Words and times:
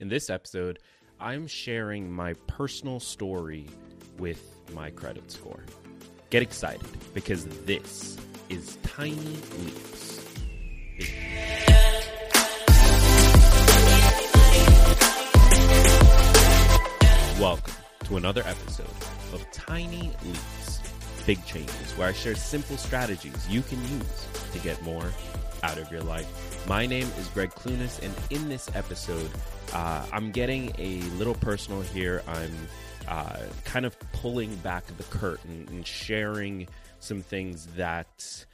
In 0.00 0.06
this 0.06 0.30
episode, 0.30 0.78
I'm 1.18 1.48
sharing 1.48 2.08
my 2.08 2.34
personal 2.46 3.00
story 3.00 3.66
with 4.16 4.40
my 4.72 4.90
credit 4.90 5.28
score. 5.28 5.64
Get 6.30 6.40
excited 6.40 6.86
because 7.14 7.46
this 7.64 8.16
is 8.48 8.78
Tiny 8.84 9.16
Leaps. 9.16 10.24
Welcome 17.40 17.74
to 18.04 18.18
another 18.18 18.42
episode 18.46 18.86
of 19.32 19.44
Tiny 19.50 20.12
Leaps, 20.24 20.78
Big 21.26 21.44
Changes, 21.44 21.92
where 21.96 22.06
I 22.06 22.12
share 22.12 22.36
simple 22.36 22.76
strategies 22.76 23.48
you 23.48 23.62
can 23.62 23.82
use 23.98 24.28
to 24.52 24.60
get 24.60 24.80
more 24.82 25.10
out 25.64 25.78
of 25.78 25.90
your 25.90 26.02
life. 26.02 26.64
My 26.68 26.86
name 26.86 27.08
is 27.18 27.26
Greg 27.30 27.50
Clunis, 27.50 28.00
and 28.00 28.14
in 28.30 28.48
this 28.48 28.70
episode, 28.76 29.30
uh, 29.72 30.06
I'm 30.12 30.30
getting 30.30 30.72
a 30.78 31.00
little 31.16 31.34
personal 31.34 31.82
here. 31.82 32.22
I'm 32.26 32.54
uh, 33.08 33.38
kind 33.64 33.86
of 33.86 33.98
pulling 34.12 34.54
back 34.56 34.86
the 34.96 35.02
curtain 35.04 35.66
and 35.70 35.86
sharing 35.86 36.68
some 37.00 37.22
things 37.22 37.66
that 37.76 38.46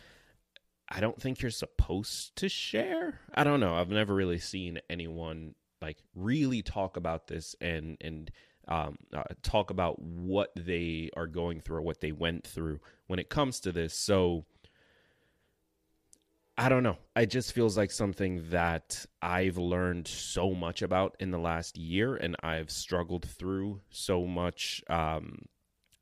I 0.89 1.01
don't 1.01 1.21
think 1.21 1.43
you're 1.43 1.51
supposed 1.51 2.37
to 2.37 2.49
share. 2.49 3.21
I 3.35 3.45
don't 3.45 3.61
know. 3.61 3.75
I've 3.75 3.91
never 3.91 4.15
really 4.15 4.39
seen 4.39 4.81
anyone 4.89 5.55
like 5.81 5.99
really 6.15 6.63
talk 6.63 6.97
about 6.97 7.27
this 7.27 7.55
and 7.61 7.97
and 8.01 8.31
um, 8.69 8.97
uh, 9.15 9.25
talk 9.43 9.71
about 9.71 10.01
what 10.01 10.51
they 10.57 11.11
are 11.17 11.27
going 11.27 11.61
through 11.61 11.79
or 11.79 11.83
what 11.83 12.01
they 12.01 12.13
went 12.13 12.47
through 12.47 12.81
when 13.07 13.19
it 13.19 13.29
comes 13.29 13.61
to 13.61 13.73
this. 13.73 13.95
So 13.95 14.47
I 16.57 16.69
don't 16.69 16.85
know. 16.85 16.99
It 17.17 17.31
just 17.31 17.53
feels 17.53 17.77
like 17.77 17.91
something 17.91 18.51
that 18.51 19.05
I've 19.21 19.59
learned 19.59 20.07
so 20.07 20.55
much 20.55 20.83
about 20.83 21.17
in 21.19 21.33
the 21.33 21.39
last 21.39 21.77
year, 21.77 22.15
and 22.15 22.37
I've 22.45 22.71
struggled 22.71 23.29
through 23.29 23.81
so 23.91 24.25
much, 24.25 24.81
um, 24.89 25.47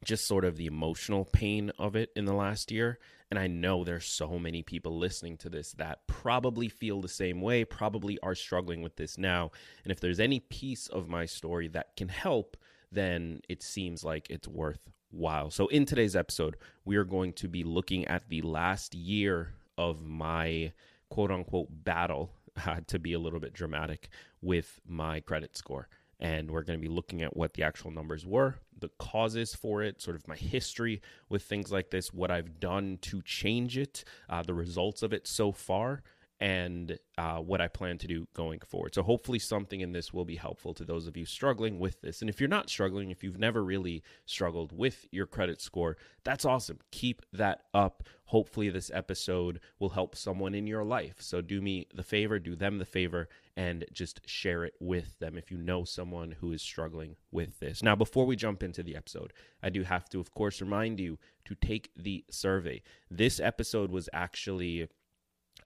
just 0.05 0.27
sort 0.27 0.45
of 0.45 0.57
the 0.57 0.67
emotional 0.67 1.25
pain 1.25 1.73
of 1.79 1.97
it 1.97 2.11
in 2.17 2.27
the 2.27 2.35
last 2.35 2.71
year. 2.71 2.99
And 3.31 3.39
I 3.39 3.47
know 3.47 3.83
there's 3.83 4.05
so 4.05 4.39
many 4.39 4.63
people 4.63 4.99
listening 4.99 5.39
to 5.39 5.49
this 5.49 5.73
that 5.79 6.07
probably 6.07 6.69
feel 6.69 7.01
the 7.01 7.09
same 7.09 7.41
way, 7.41 7.65
probably 7.65 8.19
are 8.23 8.35
struggling 8.35 8.83
with 8.83 8.97
this 8.97 9.17
now. 9.17 9.53
And 9.85 9.91
if 9.91 10.01
there's 10.01 10.21
any 10.21 10.41
piece 10.41 10.87
of 10.87 11.09
my 11.09 11.25
story 11.25 11.69
that 11.69 11.97
can 11.97 12.09
help, 12.09 12.59
then 12.91 13.41
it 13.49 13.63
seems 13.63 14.05
like 14.05 14.29
it's 14.29 14.49
worthwhile. 14.49 15.51
So, 15.51 15.69
in 15.69 15.87
today's 15.87 16.15
episode, 16.15 16.59
we 16.85 16.97
are 16.97 17.05
going 17.05 17.33
to 17.35 17.49
be 17.49 17.65
looking 17.65 18.05
at 18.07 18.29
the 18.29 18.43
last 18.43 18.95
year 18.95 19.55
of 19.79 20.05
my 20.05 20.73
quote 21.11 21.31
unquote 21.31 21.69
battle, 21.71 22.33
uh, 22.67 22.81
to 22.87 22.99
be 22.99 23.13
a 23.13 23.19
little 23.19 23.41
bit 23.41 23.53
dramatic, 23.53 24.09
with 24.41 24.81
my 24.87 25.21
credit 25.21 25.57
score. 25.57 25.89
And 26.21 26.51
we're 26.53 26.63
going 26.63 26.79
to 26.79 26.83
be 26.83 26.93
looking 26.93 27.23
at 27.23 27.37
what 27.37 27.55
the 27.55 27.65
actual 27.65 27.91
numbers 27.91 28.25
were, 28.25 28.57
the 28.79 28.91
causes 28.99 29.57
for 29.57 29.83
it, 29.83 30.01
sort 30.01 30.15
of 30.15 30.29
my 30.29 30.37
history 30.37 31.03
with 31.29 31.43
things 31.43 31.73
like 31.73 31.91
this, 31.91 32.13
what 32.13 32.31
I've 32.31 32.61
done 32.61 32.99
to 33.03 33.23
change 33.23 33.77
it, 33.77 34.05
uh, 34.29 34.43
the 34.43 34.55
results 34.55 35.03
of 35.03 35.13
it 35.13 35.27
so 35.27 35.51
far, 35.51 36.03
and 36.43 36.99
uh, 37.19 37.39
what 37.39 37.61
I 37.61 37.69
plan 37.69 37.99
to 37.99 38.09
do 38.09 38.27
going 38.35 38.59
forward. 38.67 38.97
So, 38.97 39.05
hopefully, 39.05 39.39
something 39.39 39.81
in 39.81 39.93
this 39.93 40.13
will 40.13 40.25
be 40.25 40.35
helpful 40.35 40.75
to 40.75 40.85
those 40.85 41.07
of 41.07 41.17
you 41.17 41.25
struggling 41.25 41.79
with 41.79 42.01
this. 42.01 42.21
And 42.21 42.29
if 42.29 42.41
you're 42.41 42.49
not 42.49 42.69
struggling, 42.69 43.13
if 43.13 43.23
you've 43.23 43.39
never 43.39 43.63
really 43.63 44.03
struggled 44.27 44.77
with 44.77 45.07
your 45.13 45.27
credit 45.27 45.61
score, 45.61 45.97
that's 46.25 46.45
awesome. 46.45 46.81
Keep 46.91 47.23
that 47.33 47.63
up. 47.73 48.03
Hopefully, 48.25 48.71
this 48.71 48.91
episode 48.93 49.61
will 49.79 49.91
help 49.91 50.17
someone 50.17 50.53
in 50.53 50.67
your 50.67 50.83
life. 50.83 51.15
So, 51.21 51.43
do 51.43 51.63
me 51.63 51.87
the 51.95 52.03
favor, 52.03 52.41
do 52.41 52.57
them 52.57 52.79
the 52.79 52.85
favor, 52.85 53.29
and 53.57 53.85
just 53.93 54.29
share 54.29 54.65
it 54.65 54.75
with 54.81 55.21
them 55.21 55.39
if 55.39 55.53
you 55.53 55.59
know 55.59 55.85
someone 55.85 56.35
who 56.41 56.51
is 56.51 56.61
struggling 56.61 57.15
with 57.31 57.61
this. 57.61 57.85
Now, 57.85 57.95
before 57.95 58.27
we 58.27 58.35
jump 58.35 58.65
into 58.65 58.83
the 58.83 58.97
episode, 58.97 59.33
I 59.63 59.71
do 59.71 59.85
have 59.85 60.09
to, 60.09 60.19
of 60.19 60.35
course, 60.35 60.61
remind 60.61 60.99
you 60.99 61.21
to 61.45 61.55
take 61.55 61.91
the 61.97 62.25
survey. 62.31 62.83
This 63.09 63.39
episode 63.39 63.93
was 63.93 64.09
actually 64.13 64.89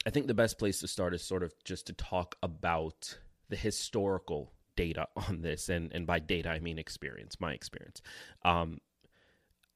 I 0.06 0.10
think 0.10 0.26
the 0.26 0.34
best 0.34 0.58
place 0.58 0.80
to 0.80 0.88
start 0.88 1.14
is 1.14 1.22
sort 1.22 1.42
of 1.42 1.52
just 1.64 1.86
to 1.86 1.92
talk 1.92 2.36
about 2.42 3.18
the 3.48 3.56
historical 3.56 4.52
data 4.76 5.06
on 5.28 5.42
this, 5.42 5.68
and 5.68 5.92
and 5.92 6.06
by 6.06 6.18
data 6.18 6.50
I 6.50 6.58
mean 6.58 6.78
experience, 6.78 7.40
my 7.40 7.52
experience. 7.52 8.02
Um, 8.44 8.78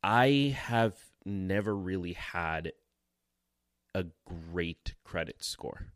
I 0.03 0.57
have 0.57 0.95
never 1.25 1.75
really 1.75 2.13
had 2.13 2.73
a 3.95 4.05
great 4.53 4.95
credit 5.05 5.43
score. 5.43 5.87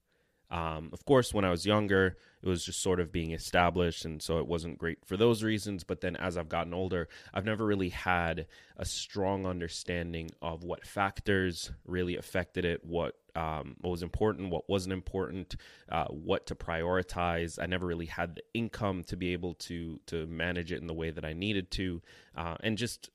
Um, 0.50 0.90
of 0.92 1.04
course, 1.04 1.32
when 1.32 1.44
I 1.44 1.50
was 1.50 1.64
younger, 1.64 2.16
it 2.42 2.48
was 2.48 2.64
just 2.64 2.82
sort 2.82 2.98
of 2.98 3.12
being 3.12 3.30
established, 3.30 4.04
and 4.04 4.20
so 4.20 4.38
it 4.38 4.48
wasn't 4.48 4.78
great 4.78 4.98
for 5.04 5.16
those 5.16 5.44
reasons. 5.44 5.84
But 5.84 6.00
then 6.00 6.16
as 6.16 6.36
I've 6.36 6.48
gotten 6.48 6.74
older, 6.74 7.08
I've 7.32 7.44
never 7.44 7.64
really 7.64 7.90
had 7.90 8.46
a 8.76 8.84
strong 8.84 9.46
understanding 9.46 10.30
of 10.42 10.64
what 10.64 10.86
factors 10.86 11.70
really 11.84 12.16
affected 12.16 12.64
it, 12.64 12.84
what 12.84 13.14
um, 13.36 13.76
what 13.80 13.90
was 13.90 14.02
important, 14.02 14.50
what 14.50 14.68
wasn't 14.68 14.92
important, 14.92 15.56
uh, 15.90 16.06
what 16.06 16.46
to 16.46 16.54
prioritize. 16.54 17.58
I 17.60 17.66
never 17.66 17.86
really 17.86 18.06
had 18.06 18.36
the 18.36 18.42
income 18.54 19.04
to 19.04 19.16
be 19.16 19.32
able 19.32 19.54
to 19.54 20.00
to 20.06 20.26
manage 20.26 20.72
it 20.72 20.80
in 20.80 20.86
the 20.86 20.94
way 20.94 21.10
that 21.10 21.24
I 21.24 21.32
needed 21.32 21.70
to, 21.72 22.02
uh, 22.36 22.56
and 22.60 22.76
just 22.78 23.10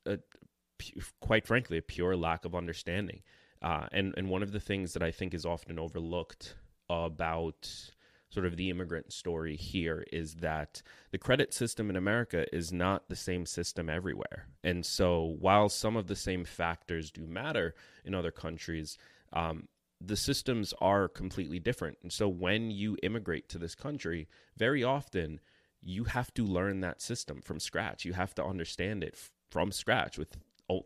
quite 1.20 1.46
frankly, 1.46 1.78
a 1.78 1.82
pure 1.82 2.16
lack 2.16 2.44
of 2.44 2.54
understanding. 2.54 3.22
Uh, 3.62 3.86
and 3.92 4.14
and 4.16 4.28
one 4.28 4.42
of 4.42 4.52
the 4.52 4.60
things 4.60 4.92
that 4.92 5.02
I 5.02 5.10
think 5.10 5.34
is 5.34 5.46
often 5.46 5.78
overlooked 5.78 6.56
about 6.88 7.90
sort 8.28 8.46
of 8.46 8.56
the 8.56 8.70
immigrant 8.70 9.12
story 9.12 9.56
here 9.56 10.04
is 10.12 10.34
that 10.36 10.82
the 11.12 11.18
credit 11.18 11.54
system 11.54 11.88
in 11.88 11.96
America 11.96 12.44
is 12.54 12.72
not 12.72 13.08
the 13.08 13.16
same 13.16 13.46
system 13.46 13.88
everywhere. 13.88 14.48
And 14.64 14.84
so 14.84 15.36
while 15.38 15.68
some 15.68 15.96
of 15.96 16.06
the 16.06 16.16
same 16.16 16.44
factors 16.44 17.10
do 17.10 17.26
matter 17.26 17.74
in 18.04 18.14
other 18.14 18.32
countries, 18.32 18.98
um, 19.32 19.68
the 20.00 20.16
systems 20.16 20.74
are 20.80 21.08
completely 21.08 21.58
different. 21.58 21.98
And 22.02 22.12
so 22.12 22.28
when 22.28 22.70
you 22.70 22.96
immigrate 23.02 23.48
to 23.50 23.58
this 23.58 23.74
country, 23.74 24.28
very 24.56 24.84
often 24.84 25.40
you 25.82 26.04
have 26.04 26.32
to 26.34 26.44
learn 26.44 26.80
that 26.80 27.00
system 27.00 27.40
from 27.40 27.60
scratch. 27.60 28.04
You 28.04 28.12
have 28.12 28.34
to 28.34 28.44
understand 28.44 29.02
it 29.04 29.14
f- 29.14 29.30
from 29.50 29.72
scratch 29.72 30.18
with 30.18 30.36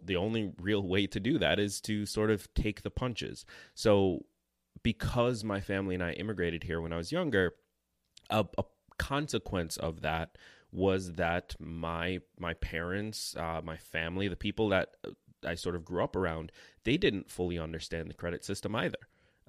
the 0.04 0.16
only 0.16 0.53
real 0.60 0.82
way 0.87 1.06
to 1.06 1.19
do 1.19 1.38
that 1.38 1.58
is 1.58 1.81
to 1.81 2.05
sort 2.05 2.31
of 2.31 2.52
take 2.55 2.82
the 2.82 2.90
punches. 2.90 3.46
So 3.75 4.26
because 4.82 5.43
my 5.43 5.61
family 5.61 5.94
and 5.94 6.05
I 6.05 6.12
immigrated 6.12 6.64
here 6.64 6.81
when 6.81 6.93
I 6.93 6.99
was 6.99 7.12
younger, 7.12 7.55
a, 8.29 8.44
a 8.58 8.64
consequence 8.99 9.76
of 9.76 10.02
that 10.02 10.37
was 10.73 11.14
that 11.14 11.56
my 11.58 12.20
my 12.38 12.55
parents, 12.55 13.34
uh, 13.37 13.61
my 13.64 13.76
family, 13.76 14.29
the 14.29 14.37
people 14.37 14.69
that 14.69 14.94
I 15.44 15.55
sort 15.55 15.75
of 15.75 15.84
grew 15.84 16.05
up 16.05 16.14
around, 16.14 16.52
they 16.84 16.96
didn't 16.96 17.31
fully 17.31 17.58
understand 17.58 18.08
the 18.08 18.14
credit 18.14 18.44
system 18.44 18.76
either. 18.76 18.99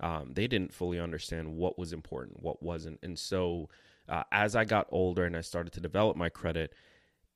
Um, 0.02 0.34
they 0.34 0.48
didn't 0.48 0.74
fully 0.74 1.00
understand 1.00 1.56
what 1.56 1.78
was 1.78 1.94
important, 1.94 2.42
what 2.42 2.62
wasn't, 2.62 3.00
and 3.04 3.18
so 3.18 3.70
uh, 4.10 4.24
as 4.32 4.56
I 4.56 4.66
got 4.66 4.88
older 4.92 5.26
and 5.26 5.38
I 5.38 5.42
started 5.42 5.74
to 5.74 5.80
develop 5.80 6.18
my 6.18 6.30
credit, 6.30 6.74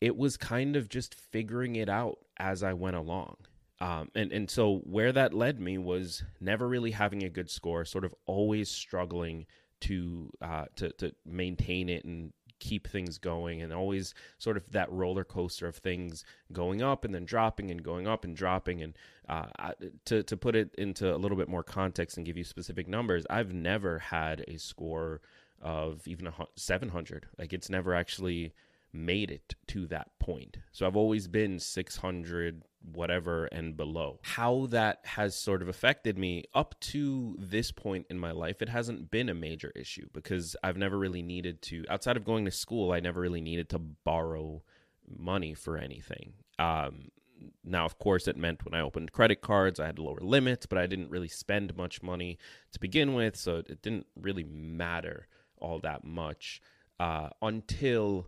it 0.02 0.18
was 0.18 0.36
kind 0.36 0.76
of 0.76 0.90
just 0.90 1.16
figuring 1.16 1.76
it 1.78 1.90
out 1.90 2.18
as 2.38 2.64
I 2.64 2.74
went 2.74 2.98
along. 2.98 3.38
Um, 3.80 4.10
and 4.16 4.32
and 4.32 4.50
so 4.50 4.78
where 4.86 5.12
that 5.12 5.34
led 5.34 5.60
me 5.60 5.78
was 5.78 6.24
never 6.40 6.68
really 6.68 6.92
having 6.92 7.24
a 7.24 7.30
good 7.30 7.50
score, 7.50 7.86
sort 7.86 8.06
of 8.06 8.14
always 8.26 8.70
struggling 8.70 9.46
to 9.82 10.32
uh, 10.42 10.66
to 10.78 10.90
to 10.94 11.14
maintain 11.26 11.90
it 11.90 12.06
and 12.06 12.32
keep 12.60 12.88
things 12.88 13.18
going 13.18 13.62
and 13.62 13.74
always 13.74 14.14
sort 14.38 14.58
of 14.58 14.72
that 14.72 14.92
roller 14.92 15.24
coaster 15.24 15.68
of 15.68 15.76
things 15.76 16.24
going 16.52 16.82
up 16.82 17.06
and 17.06 17.14
then 17.14 17.26
dropping 17.26 17.72
and 17.72 17.84
going 17.84 18.08
up 18.08 18.24
and 18.24 18.36
dropping. 18.36 18.82
And 18.82 18.94
uh, 19.28 19.48
to 20.06 20.24
to 20.24 20.38
put 20.38 20.56
it 20.56 20.74
into 20.78 21.14
a 21.14 21.18
little 21.18 21.38
bit 21.38 21.50
more 21.50 21.64
context 21.64 22.18
and 22.18 22.26
give 22.26 22.38
you 22.38 22.44
specific 22.44 22.88
numbers 22.88 23.26
I've 23.30 23.54
never 23.54 24.00
had 24.00 24.44
a 24.48 24.58
score 24.58 25.22
of 25.62 26.08
even 26.08 26.28
a 26.28 26.34
700 26.56 27.28
like 27.38 27.54
it's 27.54 27.70
never 27.70 27.96
actually 27.96 28.54
made 28.96 29.30
it 29.30 29.56
to 29.68 29.86
that 29.88 30.18
point. 30.20 30.58
So 30.72 30.88
I've 30.88 30.96
always 30.96 31.28
been 31.28 31.60
600 31.60 32.64
whatever 32.94 33.46
and 33.46 33.76
below. 33.76 34.20
How 34.24 34.68
that 34.68 35.00
has 35.04 35.36
sort 35.36 35.62
of 35.62 35.68
affected 35.68 36.18
me 36.18 36.46
up 36.54 36.80
to 36.82 37.36
this 37.40 37.72
point 37.72 38.06
in 38.10 38.20
my 38.20 38.32
life, 38.32 38.62
it 38.62 38.70
hasn't 38.70 39.12
been 39.12 39.30
a 39.30 39.34
major 39.34 39.72
issue 39.76 40.08
because 40.14 40.56
I've 40.64 40.78
never 40.78 40.98
really 40.98 41.22
needed 41.22 41.62
to, 41.64 41.86
outside 41.90 42.18
of 42.18 42.26
going 42.26 42.46
to 42.46 42.52
school, 42.52 42.92
I 42.92 43.00
never 43.00 43.22
really 43.22 43.42
needed 43.42 43.70
to 43.70 43.80
borrow 43.80 44.64
money 45.08 45.54
for 45.54 45.78
anything. 45.78 46.34
Um, 46.60 47.10
now, 47.64 47.86
of 47.86 48.00
course, 48.00 48.28
it 48.28 48.38
meant 48.38 48.64
when 48.64 48.74
I 48.74 48.82
opened 48.82 49.12
credit 49.12 49.42
cards, 49.42 49.80
I 49.80 49.88
had 49.88 50.00
lower 50.00 50.20
limits, 50.22 50.66
but 50.66 50.78
I 50.78 50.88
didn't 50.88 51.10
really 51.10 51.28
spend 51.28 51.76
much 51.76 52.02
money 52.02 52.38
to 52.72 52.80
begin 52.80 53.14
with, 53.14 53.36
so 53.36 53.58
it 53.58 53.82
didn't 53.82 54.08
really 54.20 54.44
matter 54.44 55.28
all 55.58 55.80
that 55.80 56.04
much 56.04 56.62
uh, 57.00 57.30
until 57.42 58.28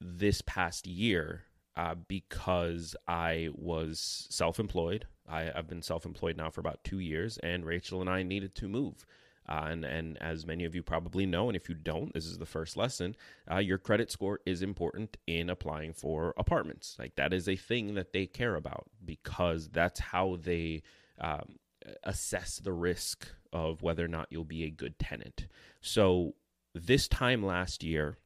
this 0.00 0.42
past 0.42 0.86
year 0.86 1.44
uh, 1.76 1.94
because 2.08 2.94
I 3.06 3.48
was 3.54 4.26
self 4.30 4.58
employed. 4.58 5.06
I've 5.28 5.68
been 5.68 5.82
self 5.82 6.04
employed 6.04 6.36
now 6.36 6.50
for 6.50 6.60
about 6.60 6.84
two 6.84 6.98
years, 6.98 7.38
and 7.38 7.64
Rachel 7.64 8.00
and 8.00 8.10
I 8.10 8.22
needed 8.22 8.54
to 8.56 8.68
move. 8.68 9.06
Uh, 9.48 9.66
and, 9.70 9.84
and 9.84 10.22
as 10.22 10.46
many 10.46 10.64
of 10.64 10.74
you 10.74 10.82
probably 10.82 11.26
know, 11.26 11.48
and 11.48 11.56
if 11.56 11.68
you 11.68 11.74
don't, 11.74 12.14
this 12.14 12.26
is 12.26 12.38
the 12.38 12.46
first 12.46 12.76
lesson. 12.76 13.16
Uh, 13.50 13.58
your 13.58 13.78
credit 13.78 14.10
score 14.10 14.40
is 14.46 14.62
important 14.62 15.16
in 15.26 15.50
applying 15.50 15.92
for 15.92 16.32
apartments. 16.36 16.96
Like 16.98 17.16
that 17.16 17.32
is 17.32 17.48
a 17.48 17.56
thing 17.56 17.94
that 17.94 18.12
they 18.12 18.26
care 18.26 18.54
about 18.54 18.86
because 19.04 19.68
that's 19.68 19.98
how 19.98 20.38
they 20.40 20.82
um, 21.20 21.56
assess 22.04 22.58
the 22.58 22.72
risk 22.72 23.26
of 23.52 23.82
whether 23.82 24.04
or 24.04 24.08
not 24.08 24.28
you'll 24.30 24.44
be 24.44 24.64
a 24.64 24.70
good 24.70 24.98
tenant. 24.98 25.46
So 25.80 26.34
this 26.74 27.08
time 27.08 27.44
last 27.44 27.82
year, 27.82 28.18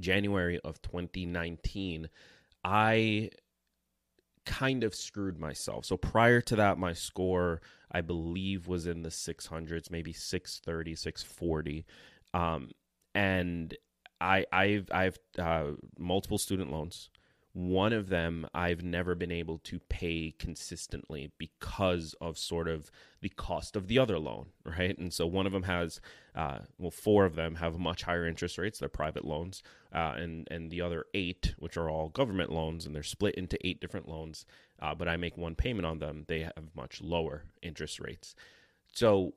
January 0.00 0.58
of 0.64 0.80
2019, 0.82 2.08
I 2.70 3.30
kind 4.44 4.84
of 4.84 4.94
screwed 4.94 5.38
myself. 5.38 5.86
So 5.86 5.96
prior 5.96 6.42
to 6.42 6.56
that, 6.56 6.76
my 6.76 6.92
score, 6.92 7.62
I 7.90 8.02
believe, 8.02 8.68
was 8.68 8.86
in 8.86 9.00
the 9.00 9.08
600s, 9.08 9.90
maybe 9.90 10.12
630, 10.12 10.94
640. 10.94 11.86
Um, 12.34 12.70
and 13.14 13.74
I, 14.20 14.44
I've, 14.52 14.90
I've 14.92 15.16
uh, 15.38 15.72
multiple 15.98 16.36
student 16.36 16.70
loans. 16.70 17.08
One 17.58 17.92
of 17.92 18.08
them 18.08 18.46
I've 18.54 18.84
never 18.84 19.16
been 19.16 19.32
able 19.32 19.58
to 19.64 19.80
pay 19.80 20.32
consistently 20.38 21.32
because 21.38 22.14
of 22.20 22.38
sort 22.38 22.68
of 22.68 22.88
the 23.20 23.30
cost 23.30 23.74
of 23.74 23.88
the 23.88 23.98
other 23.98 24.16
loan, 24.16 24.50
right? 24.64 24.96
And 24.96 25.12
so 25.12 25.26
one 25.26 25.44
of 25.44 25.50
them 25.50 25.64
has, 25.64 26.00
uh, 26.36 26.60
well, 26.78 26.92
four 26.92 27.24
of 27.24 27.34
them 27.34 27.56
have 27.56 27.76
much 27.76 28.04
higher 28.04 28.28
interest 28.28 28.58
rates. 28.58 28.78
They're 28.78 28.88
private 28.88 29.24
loans, 29.24 29.64
uh, 29.92 30.14
and 30.16 30.46
and 30.52 30.70
the 30.70 30.80
other 30.80 31.06
eight, 31.14 31.56
which 31.58 31.76
are 31.76 31.90
all 31.90 32.10
government 32.10 32.52
loans, 32.52 32.86
and 32.86 32.94
they're 32.94 33.02
split 33.02 33.34
into 33.34 33.58
eight 33.66 33.80
different 33.80 34.08
loans. 34.08 34.46
Uh, 34.80 34.94
but 34.94 35.08
I 35.08 35.16
make 35.16 35.36
one 35.36 35.56
payment 35.56 35.84
on 35.84 35.98
them. 35.98 36.26
They 36.28 36.42
have 36.42 36.76
much 36.76 37.00
lower 37.02 37.42
interest 37.60 37.98
rates. 37.98 38.36
So 38.92 39.34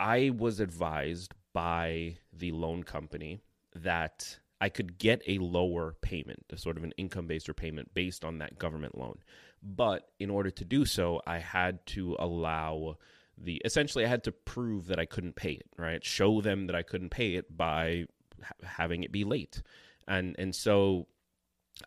I 0.00 0.30
was 0.36 0.58
advised 0.58 1.32
by 1.52 2.16
the 2.32 2.50
loan 2.50 2.82
company 2.82 3.38
that 3.76 4.40
I 4.62 4.68
could 4.68 4.96
get 4.96 5.22
a 5.26 5.38
lower 5.38 5.96
payment, 6.02 6.44
a 6.50 6.56
sort 6.56 6.76
of 6.76 6.84
an 6.84 6.92
income 6.96 7.26
based 7.26 7.48
repayment 7.48 7.92
based 7.94 8.24
on 8.24 8.38
that 8.38 8.60
government 8.60 8.96
loan. 8.96 9.18
But 9.60 10.08
in 10.20 10.30
order 10.30 10.50
to 10.50 10.64
do 10.64 10.84
so, 10.84 11.20
I 11.26 11.38
had 11.38 11.84
to 11.86 12.14
allow 12.20 12.98
the 13.36 13.60
essentially 13.64 14.04
I 14.04 14.08
had 14.08 14.22
to 14.24 14.30
prove 14.30 14.86
that 14.86 15.00
I 15.00 15.04
couldn't 15.04 15.34
pay 15.34 15.50
it, 15.54 15.66
right? 15.76 16.04
Show 16.04 16.40
them 16.40 16.68
that 16.68 16.76
I 16.76 16.82
couldn't 16.82 17.08
pay 17.08 17.34
it 17.34 17.56
by 17.56 18.06
ha- 18.40 18.54
having 18.62 19.02
it 19.02 19.10
be 19.10 19.24
late. 19.24 19.62
And 20.06 20.36
and 20.38 20.54
so 20.54 21.08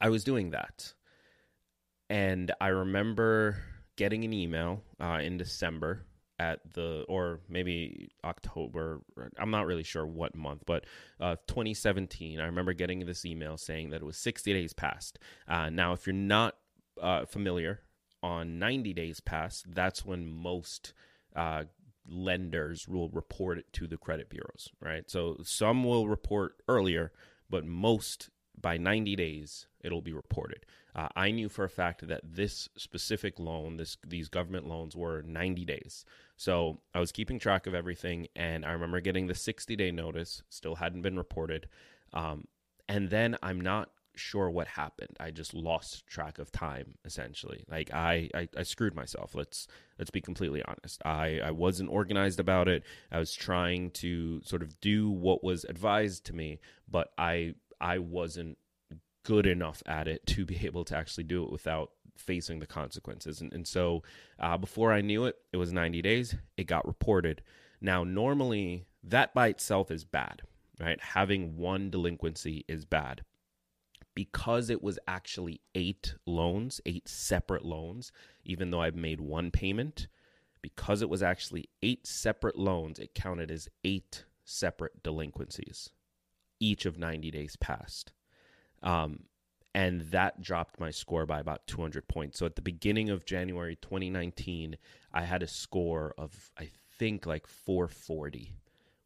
I 0.02 0.10
was 0.10 0.26
doing 0.26 0.50
that. 0.50 0.94
And 2.10 2.52
I 2.60 2.68
remember 2.68 3.58
getting 3.96 4.26
an 4.26 4.34
email 4.34 4.84
uh, 5.00 5.20
in 5.24 5.38
December 5.38 6.06
at 6.40 6.60
the 6.74 7.06
or 7.08 7.40
maybe 7.48 8.10
October. 8.24 9.02
I'm 9.38 9.52
not 9.52 9.66
really 9.66 9.84
sure 9.84 10.06
what 10.06 10.36
month, 10.36 10.64
but 10.66 10.86
uh, 11.20 11.36
2017. 11.48 12.40
I 12.40 12.46
remember 12.46 12.74
getting 12.74 13.06
this 13.06 13.26
email 13.26 13.58
saying 13.58 13.90
that 13.92 14.02
it 14.02 14.06
was 14.06 14.18
60 14.18 14.54
days 14.54 14.74
past. 14.74 15.20
Uh, 15.48 15.70
now, 15.70 15.94
if 15.94 16.06
you're 16.06 16.14
not 16.14 16.56
uh, 17.02 17.26
familiar, 17.26 17.82
on 18.26 18.58
90 18.58 18.92
days 18.94 19.20
past, 19.20 19.66
that's 19.76 20.04
when 20.04 20.28
most 20.28 20.94
uh, 21.36 21.64
lenders 22.10 22.88
will 22.88 23.10
report 23.10 23.60
it 23.60 23.72
to 23.74 23.86
the 23.86 23.98
credit 23.98 24.30
bureaus, 24.30 24.70
right? 24.82 25.10
So 25.10 25.38
some 25.44 25.84
will 25.84 26.08
report 26.08 26.56
earlier, 26.68 27.12
but 27.52 27.66
most 27.66 28.32
by 28.60 28.78
90 28.78 29.16
days 29.16 29.68
it'll 29.84 30.02
be 30.02 30.12
reported. 30.12 30.66
Uh, 30.96 31.10
I 31.16 31.30
knew 31.30 31.50
for 31.50 31.66
a 31.66 31.70
fact 31.70 32.08
that 32.08 32.22
this 32.24 32.68
specific 32.78 33.38
loan, 33.38 33.78
this 33.78 33.98
these 34.06 34.30
government 34.30 34.66
loans 34.66 34.96
were 34.96 35.22
90 35.22 35.66
days. 35.66 36.04
So 36.38 36.82
I 36.94 37.00
was 37.00 37.12
keeping 37.12 37.40
track 37.40 37.68
of 37.68 37.74
everything, 37.74 38.28
and 38.36 38.66
I 38.66 38.72
remember 38.72 39.00
getting 39.00 39.28
the 39.28 39.36
60 39.36 39.76
day 39.76 39.92
notice, 39.92 40.44
still 40.50 40.76
hadn't 40.76 41.02
been 41.02 41.18
reported. 41.18 41.68
Um, 42.14 42.46
and 42.88 43.10
then 43.10 43.38
I'm 43.42 43.62
not 43.62 43.90
sure 44.18 44.50
what 44.50 44.68
happened. 44.68 45.16
I 45.20 45.32
just 45.32 45.54
lost 45.54 46.08
track 46.08 46.40
of 46.40 46.52
time 46.52 46.96
essentially. 47.04 47.66
Like 47.70 47.94
I, 47.94 48.30
I, 48.34 48.48
I 48.58 48.64
screwed 48.64 48.96
myself. 48.96 49.36
Let's 49.36 49.68
let's 50.00 50.12
be 50.12 50.22
completely 50.22 50.64
honest. 50.64 51.02
I, 51.06 51.40
I 51.44 51.52
wasn't 51.52 51.92
organized 51.92 52.40
about 52.40 52.68
it. 52.68 52.84
I 53.12 53.20
was 53.20 53.34
trying 53.34 53.92
to 53.92 54.42
sort 54.44 54.62
of 54.62 54.80
do 54.80 55.10
what 55.10 55.44
was 55.44 55.66
advised 55.66 56.26
to 56.28 56.36
me, 56.36 56.60
but 56.90 57.10
I 57.18 57.56
I 57.80 58.00
wasn't 58.00 58.58
good 59.24 59.48
enough 59.48 59.82
at 59.86 60.08
it 60.08 60.26
to 60.28 60.46
be 60.46 60.60
able 60.66 60.86
to 60.86 60.96
actually 60.96 61.26
do 61.26 61.44
it 61.44 61.52
without 61.52 61.92
facing 62.18 62.60
the 62.60 62.68
consequences. 62.68 63.42
And, 63.42 63.54
and 63.54 63.68
so 63.68 64.04
uh, 64.40 64.58
before 64.58 64.92
I 64.92 65.02
knew 65.02 65.26
it, 65.26 65.36
it 65.52 65.58
was 65.58 65.74
90 65.74 66.02
days. 66.02 66.36
It 66.58 66.66
got 66.66 66.88
reported. 66.88 67.42
Now, 67.82 68.04
normally 68.04 68.86
that 69.04 69.34
by 69.34 69.48
itself 69.48 69.92
is 69.92 70.04
bad, 70.04 70.42
right? 70.80 71.00
Having 71.02 71.58
one 71.58 71.90
delinquency 71.90 72.66
is 72.68 72.86
bad. 72.86 73.24
Because 74.16 74.70
it 74.70 74.82
was 74.82 74.98
actually 75.08 75.60
eight 75.76 76.16
loans, 76.26 76.80
eight 76.86 77.08
separate 77.08 77.66
loans, 77.66 78.14
even 78.46 78.72
though 78.72 78.82
I've 78.82 78.96
made 78.96 79.20
one 79.20 79.52
payment, 79.52 80.08
because 80.62 81.02
it 81.02 81.10
was 81.10 81.22
actually 81.22 81.70
eight 81.84 82.08
separate 82.08 82.58
loans, 82.58 82.98
it 82.98 83.14
counted 83.14 83.52
as 83.52 83.68
eight 83.84 84.24
separate 84.46 85.04
delinquencies, 85.04 85.90
each 86.62 86.86
of 86.86 86.98
90 86.98 87.30
days 87.30 87.58
past. 87.58 88.14
Um, 88.82 89.24
and 89.76 90.04
that 90.12 90.42
dropped 90.42 90.80
my 90.80 90.90
score 90.90 91.26
by 91.26 91.42
about 91.42 91.68
200 91.68 92.08
points. 92.08 92.40
So 92.40 92.46
at 92.46 92.56
the 92.56 92.62
beginning 92.62 93.10
of 93.10 93.26
January 93.26 93.76
2019, 93.76 94.78
I 95.14 95.24
had 95.24 95.44
a 95.44 95.48
score 95.48 96.16
of, 96.18 96.50
I 96.58 96.70
think, 96.98 97.26
like 97.26 97.46
440, 97.46 98.54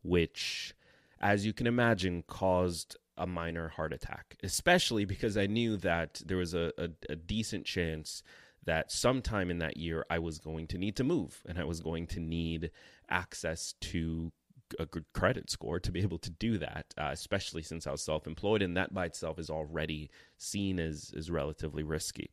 which, 0.04 0.76
as 1.20 1.44
you 1.44 1.54
can 1.54 1.66
imagine, 1.66 2.24
caused 2.28 2.98
a 3.18 3.26
minor 3.26 3.70
heart 3.70 3.94
attack, 3.94 4.38
especially 4.44 5.06
because 5.06 5.38
I 5.38 5.48
knew 5.48 5.76
that 5.78 6.22
there 6.24 6.38
was 6.38 6.54
a, 6.54 6.72
a, 6.78 6.90
a 7.10 7.16
decent 7.16 7.66
chance 7.66 8.22
that 8.66 8.92
sometime 8.92 9.50
in 9.50 9.58
that 9.58 9.78
year 9.78 10.06
I 10.08 10.20
was 10.20 10.38
going 10.38 10.68
to 10.68 10.78
need 10.78 10.96
to 10.98 11.04
move 11.04 11.42
and 11.48 11.58
I 11.58 11.64
was 11.64 11.80
going 11.80 12.06
to 12.08 12.20
need 12.20 12.70
access 13.10 13.74
to 13.82 14.32
a 14.78 14.86
good 14.86 15.06
credit 15.14 15.50
score 15.50 15.80
to 15.80 15.92
be 15.92 16.02
able 16.02 16.20
to 16.20 16.30
do 16.30 16.58
that, 16.58 16.94
uh, 16.98 17.10
especially 17.12 17.64
since 17.64 17.88
I 17.88 17.92
was 17.92 18.02
self 18.02 18.28
employed, 18.28 18.62
and 18.62 18.76
that 18.78 18.94
by 18.94 19.06
itself 19.06 19.40
is 19.40 19.50
already 19.50 20.10
seen 20.38 20.80
as, 20.80 21.14
as 21.18 21.32
relatively 21.32 21.84
risky. 21.84 22.32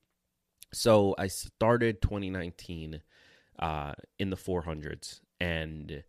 So 0.73 1.15
I 1.19 1.29
started 1.29 2.03
2019 2.03 3.01
uh, 3.59 3.93
in 4.19 4.31
the 4.31 4.37
400s, 4.37 5.21
and 5.41 6.03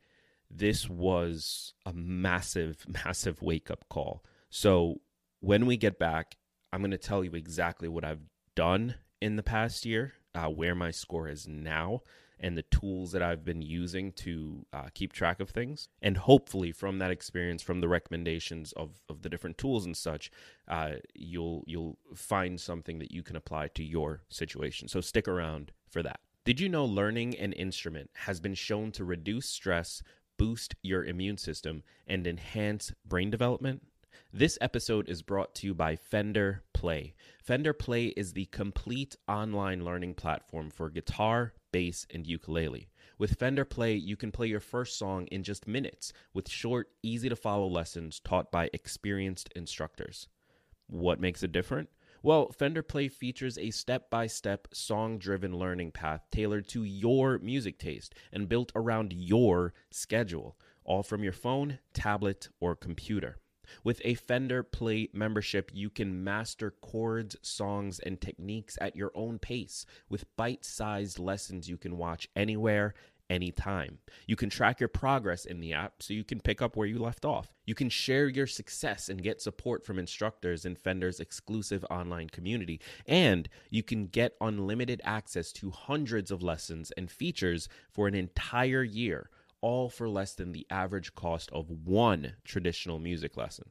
this 0.50 0.89
was 0.89 1.74
a 1.86 1.93
massive, 1.93 2.86
massive 3.05 3.41
wake 3.41 3.69
up 3.69 3.86
call. 3.89 4.24
So 4.50 5.01
when 5.39 5.65
we 5.65 5.77
get 5.77 6.00
back, 6.00 6.36
I'm 6.72 6.81
going 6.81 6.91
to 6.91 6.98
tell 6.98 7.24
you 7.24 7.31
exactly 7.31 7.88
what 7.88 8.03
I've 8.03 8.25
done 8.55 8.96
in 9.22 9.36
the 9.36 9.43
past 9.43 9.86
year, 9.86 10.13
uh, 10.36 10.48
where 10.48 10.75
my 10.75 10.91
score 10.91 11.27
is 11.27 11.48
now, 11.48 12.01
and 12.39 12.58
the 12.58 12.63
tools 12.63 13.12
that 13.12 13.22
I've 13.22 13.44
been 13.44 13.62
using 13.62 14.12
to 14.13 14.65
uh, 14.74 14.88
keep 14.94 15.13
track 15.13 15.39
of 15.39 15.50
things. 15.50 15.89
And 16.01 16.17
hopefully, 16.17 16.72
from 16.72 17.00
that 17.00 17.12
experience, 17.12 17.62
from 17.62 17.82
the 17.82 17.88
recommendations 17.88 18.72
of, 18.74 19.01
of 19.10 19.22
the 19.22 19.29
different 19.29 19.58
tools 19.58 19.86
and 19.86 19.96
such, 19.96 20.32
uh, 20.67 20.94
you'll 21.13 21.63
you'll 21.65 21.98
find 22.15 22.60
something 22.60 23.00
that 23.00 23.12
you 23.12 23.24
can 23.24 23.36
apply 23.36 23.70
to 23.70 23.84
your 23.84 24.22
situation. 24.29 24.88
So 24.88 25.01
stick 25.01 25.27
around 25.27 25.72
for 25.89 26.03
that. 26.03 26.20
Did 26.46 26.60
you 26.60 26.70
know 26.70 26.86
learning 26.86 27.38
an 27.38 27.53
instrument 27.53 28.10
has 28.13 28.39
been 28.39 28.53
shown 28.53 28.91
to 28.94 29.03
reduce 29.03 29.48
stress, 29.48 30.01
boost 30.38 30.75
your 30.82 31.03
immune 31.03 31.38
system, 31.38 31.84
and 32.08 32.25
enhance 32.25 32.94
brain 33.06 33.29
development? 33.29 33.82
This 34.32 34.58
episode 34.62 35.10
is 35.10 35.22
brought 35.22 35.56
to 35.56 35.67
you 35.67 35.74
by 35.74 35.96
Fender 35.96 36.63
Play. 36.77 37.15
Fender 37.41 37.74
Play 37.74 38.13
is 38.15 38.34
the 38.34 38.46
complete 38.46 39.15
online 39.27 39.84
learning 39.84 40.13
platform 40.13 40.69
for 40.69 40.91
guitar, 40.91 41.53
bass, 41.72 42.05
and 42.13 42.27
ukulele. 42.27 42.88
With 43.17 43.39
Fender 43.39 43.65
Play, 43.65 43.96
you 43.96 44.15
can 44.15 44.31
play 44.31 44.46
your 44.46 44.60
first 44.60 44.96
song 44.96 45.25
in 45.31 45.41
just 45.41 45.65
minutes 45.65 46.13
with 46.36 46.48
short, 46.48 46.89
easy 47.01 47.29
to 47.29 47.36
follow 47.36 47.65
lessons 47.65 48.19
taught 48.19 48.51
by 48.51 48.69
experienced 48.74 49.50
instructors. 49.55 50.27
What 50.86 51.19
makes 51.19 51.41
it 51.41 51.51
different? 51.51 51.89
Well, 52.22 52.51
Fender 52.51 52.84
Play 52.84 53.07
features 53.07 53.57
a 53.57 53.72
step 53.72 54.12
by 54.12 54.27
step, 54.27 54.67
song 54.72 55.17
driven 55.17 55.57
learning 55.57 55.93
path 55.93 56.27
tailored 56.31 56.67
to 56.67 56.84
your 56.84 57.39
music 57.39 57.79
taste 57.79 58.13
and 58.31 58.48
built 58.48 58.72
around 58.75 59.13
your 59.13 59.74
schedule, 59.89 60.60
all 60.84 61.01
from 61.01 61.24
your 61.24 61.34
phone, 61.34 61.79
tablet, 61.96 62.50
or 62.60 62.75
computer. 62.75 63.39
With 63.84 64.02
a 64.04 64.16
Fender 64.16 64.64
Play 64.64 65.10
membership, 65.14 65.72
you 65.74 65.90
can 65.90 66.24
master 66.24 66.72
chords, 66.72 67.36
songs, 67.42 68.00
and 68.00 68.20
techniques 68.20 68.78
at 68.82 68.96
your 68.96 69.12
own 69.16 69.40
pace 69.40 69.86
with 70.10 70.36
bite 70.36 70.66
sized 70.66 71.20
lessons 71.20 71.70
you 71.70 71.78
can 71.78 71.98
watch 71.98 72.28
anywhere, 72.36 72.94
anytime. 73.30 74.00
You 74.26 74.36
can 74.36 74.50
track 74.50 74.80
your 74.80 74.90
progress 74.90 75.46
in 75.46 75.60
the 75.60 75.74
app 75.74 76.02
so 76.02 76.14
you 76.14 76.24
can 76.24 76.40
pick 76.40 76.62
up 76.62 76.76
where 76.76 76.88
you 76.88 77.00
left 77.00 77.26
off. 77.26 77.54
You 77.66 77.76
can 77.76 77.90
share 77.90 78.28
your 78.28 78.48
success 78.48 79.10
and 79.10 79.22
get 79.22 79.42
support 79.42 79.86
from 79.86 80.00
instructors 80.00 80.66
in 80.66 80.76
Fender's 80.76 81.20
exclusive 81.20 81.86
online 81.90 82.30
community. 82.30 82.80
And 83.06 83.50
you 83.70 83.84
can 83.84 84.08
get 84.08 84.36
unlimited 84.42 85.02
access 85.04 85.52
to 85.54 85.72
hundreds 85.72 86.32
of 86.32 86.44
lessons 86.44 86.92
and 86.92 87.12
features 87.12 87.68
for 87.92 88.08
an 88.08 88.16
entire 88.16 88.84
year 88.84 89.30
all 89.62 89.90
for 89.90 90.10
less 90.10 90.34
than 90.34 90.52
the 90.52 90.68
average 90.70 91.16
cost 91.16 91.50
of 91.52 91.70
one 91.70 92.34
traditional 92.44 93.00
music 93.00 93.38
lesson. 93.38 93.70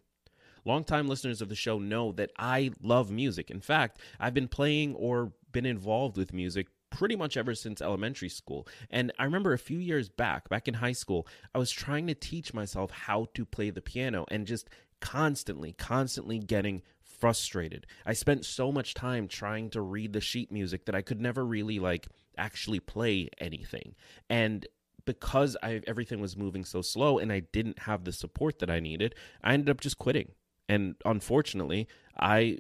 Longtime 0.64 1.06
listeners 1.06 1.40
of 1.40 1.48
the 1.48 1.54
show 1.54 1.78
know 1.78 2.10
that 2.12 2.32
I 2.36 2.72
love 2.82 3.10
music. 3.10 3.50
In 3.50 3.60
fact, 3.60 4.00
I've 4.18 4.34
been 4.34 4.48
playing 4.48 4.96
or 4.96 5.32
been 5.52 5.66
involved 5.66 6.16
with 6.16 6.32
music 6.32 6.66
pretty 6.90 7.14
much 7.14 7.36
ever 7.36 7.54
since 7.54 7.80
elementary 7.80 8.28
school. 8.28 8.66
And 8.90 9.12
I 9.18 9.24
remember 9.24 9.52
a 9.52 9.58
few 9.58 9.78
years 9.78 10.08
back, 10.08 10.48
back 10.48 10.66
in 10.66 10.74
high 10.74 10.92
school, 10.92 11.26
I 11.54 11.58
was 11.58 11.70
trying 11.70 12.06
to 12.08 12.14
teach 12.14 12.52
myself 12.52 12.90
how 12.90 13.28
to 13.34 13.44
play 13.44 13.70
the 13.70 13.82
piano 13.82 14.24
and 14.28 14.46
just 14.46 14.68
constantly, 15.00 15.72
constantly 15.72 16.38
getting 16.38 16.82
frustrated. 17.02 17.86
I 18.04 18.12
spent 18.12 18.44
so 18.44 18.72
much 18.72 18.94
time 18.94 19.28
trying 19.28 19.70
to 19.70 19.80
read 19.80 20.12
the 20.12 20.20
sheet 20.20 20.50
music 20.50 20.86
that 20.86 20.94
I 20.94 21.02
could 21.02 21.20
never 21.20 21.44
really 21.44 21.78
like 21.78 22.08
actually 22.36 22.80
play 22.80 23.28
anything. 23.38 23.94
And 24.28 24.66
because 25.06 25.56
I 25.62 25.80
everything 25.86 26.20
was 26.20 26.36
moving 26.36 26.64
so 26.64 26.82
slow 26.82 27.18
and 27.18 27.32
I 27.32 27.40
didn't 27.40 27.80
have 27.80 28.04
the 28.04 28.12
support 28.12 28.58
that 28.58 28.70
I 28.70 28.80
needed, 28.80 29.14
I 29.42 29.54
ended 29.54 29.70
up 29.70 29.80
just 29.80 29.98
quitting. 29.98 30.32
And 30.68 30.96
unfortunately, 31.04 31.88
I 32.18 32.58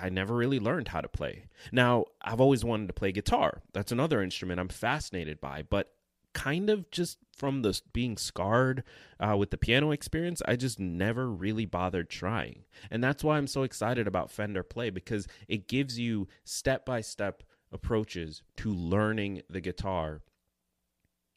I 0.00 0.10
never 0.10 0.34
really 0.34 0.60
learned 0.60 0.88
how 0.88 1.00
to 1.00 1.08
play. 1.08 1.46
Now, 1.72 2.04
I've 2.22 2.40
always 2.40 2.64
wanted 2.64 2.88
to 2.88 2.92
play 2.92 3.10
guitar. 3.10 3.62
That's 3.72 3.90
another 3.90 4.22
instrument 4.22 4.60
I'm 4.60 4.68
fascinated 4.68 5.40
by, 5.40 5.62
but 5.62 5.92
kind 6.34 6.70
of 6.70 6.88
just 6.90 7.18
from 7.36 7.62
the 7.62 7.80
being 7.92 8.16
scarred 8.16 8.84
uh, 9.18 9.36
with 9.36 9.50
the 9.50 9.56
piano 9.56 9.90
experience, 9.90 10.42
I 10.46 10.56
just 10.56 10.78
never 10.78 11.28
really 11.30 11.64
bothered 11.64 12.10
trying. 12.10 12.64
And 12.90 13.02
that's 13.02 13.24
why 13.24 13.38
I'm 13.38 13.46
so 13.46 13.62
excited 13.62 14.06
about 14.06 14.30
Fender 14.30 14.62
Play 14.62 14.90
because 14.90 15.26
it 15.48 15.68
gives 15.68 15.98
you 15.98 16.28
step 16.44 16.84
by 16.84 17.00
step 17.00 17.42
approaches 17.72 18.42
to 18.58 18.72
learning 18.72 19.42
the 19.50 19.60
guitar 19.60 20.20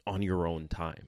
on 0.06 0.22
your 0.22 0.48
own 0.48 0.68
time. 0.68 1.08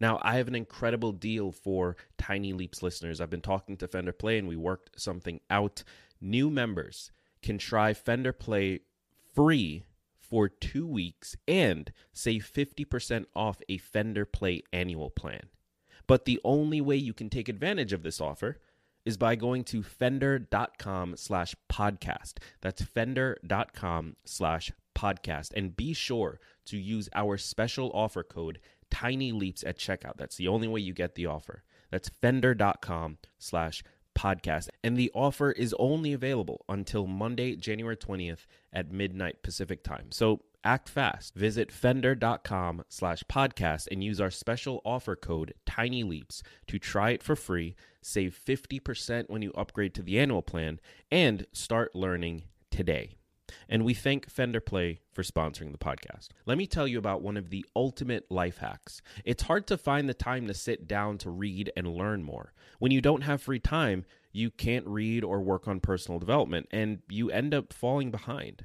Now, 0.00 0.18
I 0.22 0.36
have 0.36 0.48
an 0.48 0.54
incredible 0.54 1.12
deal 1.12 1.50
for 1.50 1.96
Tiny 2.16 2.52
Leaps 2.52 2.82
listeners. 2.82 3.20
I've 3.20 3.30
been 3.30 3.40
talking 3.40 3.76
to 3.78 3.88
Fender 3.88 4.12
Play 4.12 4.38
and 4.38 4.46
we 4.46 4.56
worked 4.56 5.00
something 5.00 5.40
out. 5.50 5.82
New 6.20 6.50
members 6.50 7.10
can 7.42 7.58
try 7.58 7.94
Fender 7.94 8.32
Play 8.32 8.80
free 9.34 9.84
for 10.20 10.48
two 10.48 10.86
weeks 10.86 11.36
and 11.46 11.92
save 12.12 12.50
50% 12.52 13.26
off 13.34 13.60
a 13.68 13.78
Fender 13.78 14.24
Play 14.24 14.62
annual 14.72 15.10
plan. 15.10 15.48
But 16.06 16.24
the 16.24 16.40
only 16.44 16.80
way 16.80 16.96
you 16.96 17.12
can 17.12 17.28
take 17.28 17.48
advantage 17.48 17.92
of 17.92 18.02
this 18.02 18.20
offer 18.20 18.58
is 19.04 19.16
by 19.16 19.36
going 19.36 19.64
to 19.64 19.82
fender.com 19.82 21.16
slash 21.16 21.54
podcast. 21.70 22.34
That's 22.60 22.82
fender.com 22.82 24.16
slash 24.24 24.70
podcast. 24.98 25.52
And 25.54 25.76
be 25.76 25.92
sure 25.92 26.40
to 26.66 26.76
use 26.76 27.08
our 27.14 27.36
special 27.36 27.90
offer 27.94 28.24
code 28.24 28.58
Tiny 28.90 29.32
Leaps 29.32 29.62
at 29.64 29.78
checkout. 29.78 30.16
That's 30.16 30.36
the 30.36 30.48
only 30.48 30.66
way 30.66 30.80
you 30.80 30.92
get 30.92 31.14
the 31.14 31.26
offer. 31.26 31.62
That's 31.90 32.08
fender.com 32.08 33.18
slash 33.38 33.82
podcast. 34.18 34.68
And 34.82 34.96
the 34.96 35.10
offer 35.14 35.52
is 35.52 35.74
only 35.78 36.12
available 36.12 36.64
until 36.68 37.06
Monday, 37.06 37.54
January 37.56 37.96
20th 37.96 38.46
at 38.72 38.90
midnight 38.90 39.42
Pacific 39.42 39.84
time. 39.84 40.10
So 40.10 40.40
act 40.64 40.88
fast. 40.88 41.34
Visit 41.34 41.70
fender.com 41.70 42.84
slash 42.88 43.22
podcast 43.30 43.86
and 43.90 44.02
use 44.02 44.20
our 44.20 44.30
special 44.30 44.80
offer 44.84 45.14
code 45.16 45.54
Tiny 45.66 46.02
Leaps 46.02 46.42
to 46.66 46.78
try 46.78 47.10
it 47.10 47.22
for 47.22 47.36
free, 47.36 47.76
save 48.02 48.38
50% 48.44 49.28
when 49.28 49.42
you 49.42 49.52
upgrade 49.52 49.94
to 49.94 50.02
the 50.02 50.18
annual 50.18 50.42
plan, 50.42 50.80
and 51.10 51.46
start 51.52 51.94
learning 51.94 52.44
today. 52.70 53.17
And 53.68 53.84
we 53.84 53.94
thank 53.94 54.30
Fender 54.30 54.60
Play 54.60 55.00
for 55.12 55.22
sponsoring 55.22 55.72
the 55.72 55.78
podcast. 55.78 56.28
Let 56.46 56.58
me 56.58 56.66
tell 56.66 56.86
you 56.86 56.98
about 56.98 57.22
one 57.22 57.36
of 57.36 57.50
the 57.50 57.64
ultimate 57.74 58.30
life 58.30 58.58
hacks. 58.58 59.00
It's 59.24 59.44
hard 59.44 59.66
to 59.68 59.78
find 59.78 60.08
the 60.08 60.14
time 60.14 60.46
to 60.46 60.54
sit 60.54 60.86
down 60.86 61.18
to 61.18 61.30
read 61.30 61.72
and 61.76 61.94
learn 61.94 62.22
more. 62.22 62.52
When 62.78 62.92
you 62.92 63.00
don't 63.00 63.22
have 63.22 63.42
free 63.42 63.60
time, 63.60 64.04
you 64.32 64.50
can't 64.50 64.86
read 64.86 65.24
or 65.24 65.40
work 65.40 65.66
on 65.66 65.80
personal 65.80 66.18
development, 66.18 66.68
and 66.70 67.00
you 67.08 67.30
end 67.30 67.54
up 67.54 67.72
falling 67.72 68.10
behind. 68.10 68.64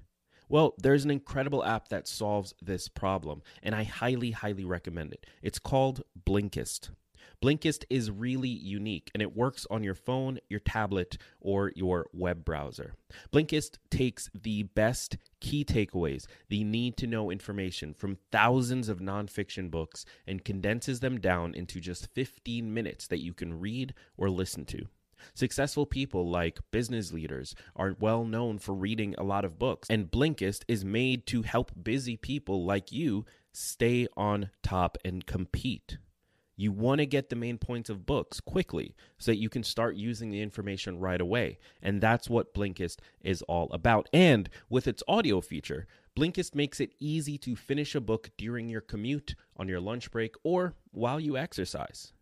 Well, 0.50 0.76
there's 0.78 1.06
an 1.06 1.12
incredible 1.12 1.64
app 1.64 1.88
that 1.88 2.08
solves 2.08 2.54
this 2.62 2.88
problem, 2.88 3.42
and 3.64 3.74
I 3.74 3.84
highly, 3.84 4.32
highly 4.32 4.66
recommend 4.66 5.14
it. 5.14 5.26
It's 5.42 5.60
called 5.60 6.04
Blinkist. 6.26 6.90
Blinkist 7.44 7.84
is 7.90 8.10
really 8.10 8.48
unique 8.48 9.12
and 9.14 9.22
it 9.22 9.36
works 9.36 9.68
on 9.70 9.84
your 9.84 9.96
phone, 9.96 10.40
your 10.48 10.62
tablet, 10.62 11.18
or 11.42 11.74
your 11.76 12.08
web 12.14 12.46
browser. 12.46 12.94
Blinkist 13.34 13.80
takes 13.92 14.30
the 14.34 14.64
best 14.64 15.18
key 15.42 15.66
takeaways, 15.66 16.26
the 16.48 16.64
need 16.64 16.96
to 16.96 17.06
know 17.06 17.30
information 17.30 17.94
from 17.94 18.18
thousands 18.32 18.88
of 18.88 19.00
nonfiction 19.00 19.70
books, 19.70 20.06
and 20.26 20.46
condenses 20.46 21.02
them 21.02 21.20
down 21.20 21.54
into 21.54 21.82
just 21.82 22.08
15 22.14 22.74
minutes 22.74 23.08
that 23.08 23.22
you 23.22 23.34
can 23.34 23.60
read 23.60 23.94
or 24.16 24.30
listen 24.30 24.64
to. 24.64 24.88
Successful 25.34 25.86
people 25.86 26.30
like 26.30 26.60
business 26.72 27.12
leaders 27.12 27.56
are 27.76 27.98
well 28.00 28.24
known 28.24 28.58
for 28.58 28.74
reading 28.74 29.16
a 29.18 29.24
lot 29.24 29.44
of 29.44 29.60
books, 29.60 29.90
and 29.90 30.10
Blinkist 30.10 30.64
is 30.70 30.86
made 30.86 31.28
to 31.28 31.42
help 31.42 31.74
busy 31.84 32.16
people 32.16 32.64
like 32.64 32.94
you 32.94 33.26
stay 33.52 34.08
on 34.16 34.50
top 34.62 34.98
and 35.04 35.26
compete. 35.26 35.98
You 36.56 36.72
want 36.72 37.00
to 37.00 37.06
get 37.06 37.30
the 37.30 37.36
main 37.36 37.58
points 37.58 37.90
of 37.90 38.06
books 38.06 38.40
quickly 38.40 38.96
so 39.18 39.32
that 39.32 39.40
you 39.40 39.50
can 39.50 39.64
start 39.64 39.96
using 39.96 40.30
the 40.30 40.42
information 40.42 41.00
right 41.00 41.20
away. 41.20 41.58
And 41.82 42.00
that's 42.00 42.30
what 42.30 42.54
Blinkist 42.54 42.98
is 43.22 43.42
all 43.44 43.72
about. 43.72 44.08
And 44.14 44.50
with 44.70 44.88
its 44.88 45.04
audio 45.08 45.42
feature, 45.42 45.88
Blinkist 46.16 46.54
makes 46.54 46.80
it 46.80 46.94
easy 47.00 47.38
to 47.40 47.56
finish 47.56 47.96
a 47.96 48.02
book 48.02 48.30
during 48.38 48.70
your 48.70 48.82
commute, 48.82 49.36
on 49.58 49.68
your 49.68 49.80
lunch 49.80 50.12
break, 50.12 50.36
or 50.44 50.76
while 50.92 51.20
you 51.20 51.38
exercise. 51.38 52.14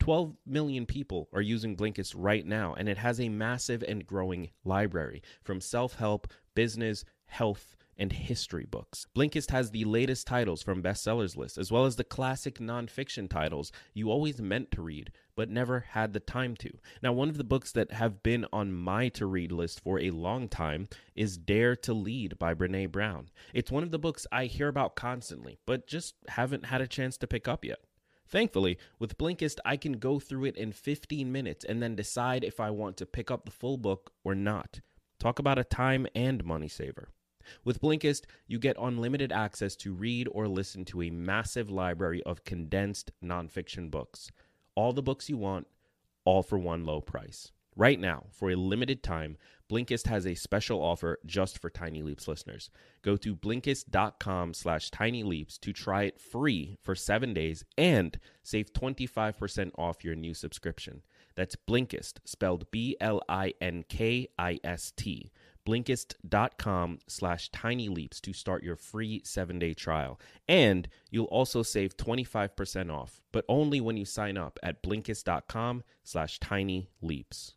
12 0.00 0.36
million 0.44 0.84
people 0.84 1.28
are 1.32 1.40
using 1.40 1.76
Blinkist 1.76 2.14
right 2.16 2.44
now, 2.44 2.74
and 2.74 2.88
it 2.88 2.98
has 2.98 3.20
a 3.20 3.28
massive 3.28 3.84
and 3.86 4.06
growing 4.06 4.50
library 4.64 5.22
from 5.44 5.60
self 5.60 5.94
help, 5.94 6.26
business, 6.54 7.04
health, 7.26 7.76
and 7.98 8.12
history 8.12 8.64
books. 8.64 9.06
Blinkist 9.14 9.50
has 9.50 9.70
the 9.70 9.84
latest 9.84 10.26
titles 10.26 10.62
from 10.62 10.82
bestsellers 10.82 11.36
lists, 11.36 11.58
as 11.58 11.70
well 11.70 11.84
as 11.84 11.96
the 11.96 12.04
classic 12.04 12.58
nonfiction 12.58 13.28
titles 13.28 13.72
you 13.94 14.10
always 14.10 14.40
meant 14.40 14.70
to 14.72 14.82
read, 14.82 15.12
but 15.34 15.50
never 15.50 15.80
had 15.90 16.12
the 16.12 16.20
time 16.20 16.56
to. 16.56 16.70
Now, 17.02 17.12
one 17.12 17.28
of 17.28 17.36
the 17.36 17.44
books 17.44 17.72
that 17.72 17.92
have 17.92 18.22
been 18.22 18.46
on 18.52 18.72
my 18.72 19.08
to 19.10 19.26
read 19.26 19.52
list 19.52 19.80
for 19.80 19.98
a 20.00 20.10
long 20.10 20.48
time 20.48 20.88
is 21.14 21.36
Dare 21.36 21.76
to 21.76 21.92
Lead 21.92 22.38
by 22.38 22.54
Brene 22.54 22.90
Brown. 22.90 23.28
It's 23.54 23.70
one 23.70 23.82
of 23.82 23.90
the 23.90 23.98
books 23.98 24.26
I 24.32 24.46
hear 24.46 24.68
about 24.68 24.96
constantly, 24.96 25.58
but 25.66 25.86
just 25.86 26.14
haven't 26.28 26.66
had 26.66 26.80
a 26.80 26.86
chance 26.86 27.16
to 27.18 27.26
pick 27.26 27.46
up 27.46 27.64
yet. 27.64 27.78
Thankfully, 28.26 28.78
with 28.98 29.18
Blinkist, 29.18 29.58
I 29.62 29.76
can 29.76 29.94
go 29.94 30.18
through 30.18 30.46
it 30.46 30.56
in 30.56 30.72
15 30.72 31.30
minutes 31.30 31.66
and 31.66 31.82
then 31.82 31.94
decide 31.94 32.44
if 32.44 32.60
I 32.60 32.70
want 32.70 32.96
to 32.96 33.06
pick 33.06 33.30
up 33.30 33.44
the 33.44 33.50
full 33.50 33.76
book 33.76 34.12
or 34.24 34.34
not. 34.34 34.80
Talk 35.18 35.38
about 35.38 35.58
a 35.58 35.64
time 35.64 36.06
and 36.14 36.42
money 36.42 36.68
saver. 36.68 37.10
With 37.64 37.80
Blinkist, 37.80 38.22
you 38.46 38.58
get 38.58 38.76
unlimited 38.80 39.32
access 39.32 39.76
to 39.76 39.92
read 39.92 40.28
or 40.32 40.48
listen 40.48 40.84
to 40.86 41.02
a 41.02 41.10
massive 41.10 41.70
library 41.70 42.22
of 42.24 42.44
condensed 42.44 43.12
nonfiction 43.22 43.90
books. 43.90 44.30
All 44.74 44.92
the 44.92 45.02
books 45.02 45.28
you 45.28 45.36
want, 45.36 45.66
all 46.24 46.42
for 46.42 46.58
one 46.58 46.84
low 46.84 47.00
price. 47.00 47.52
Right 47.74 47.98
now, 47.98 48.24
for 48.30 48.50
a 48.50 48.56
limited 48.56 49.02
time, 49.02 49.38
Blinkist 49.70 50.06
has 50.06 50.26
a 50.26 50.34
special 50.34 50.82
offer 50.82 51.18
just 51.24 51.58
for 51.58 51.70
Tiny 51.70 52.02
Leaps 52.02 52.28
listeners. 52.28 52.68
Go 53.00 53.16
to 53.16 53.34
Blinkist.com 53.34 54.52
slash 54.52 54.90
Tiny 54.90 55.22
Leaps 55.22 55.56
to 55.58 55.72
try 55.72 56.02
it 56.02 56.20
free 56.20 56.76
for 56.82 56.94
seven 56.94 57.32
days 57.32 57.64
and 57.78 58.18
save 58.42 58.74
25% 58.74 59.70
off 59.78 60.04
your 60.04 60.14
new 60.14 60.34
subscription. 60.34 61.00
That's 61.34 61.56
Blinkist, 61.56 62.18
spelled 62.26 62.70
B 62.70 62.96
L 63.00 63.22
I 63.26 63.54
N 63.62 63.84
K 63.88 64.28
I 64.38 64.58
S 64.62 64.92
T. 64.94 65.32
Blinkist.com 65.66 66.98
slash 67.06 67.48
tiny 67.50 67.88
leaps 67.88 68.20
to 68.20 68.32
start 68.32 68.62
your 68.62 68.76
free 68.76 69.22
seven 69.24 69.58
day 69.58 69.74
trial. 69.74 70.20
And 70.48 70.88
you'll 71.10 71.26
also 71.26 71.62
save 71.62 71.96
25% 71.96 72.92
off, 72.92 73.20
but 73.32 73.44
only 73.48 73.80
when 73.80 73.96
you 73.96 74.04
sign 74.04 74.36
up 74.36 74.58
at 74.62 74.82
Blinkist.com 74.82 75.82
slash 76.02 76.38
tiny 76.40 76.88
leaps. 77.00 77.54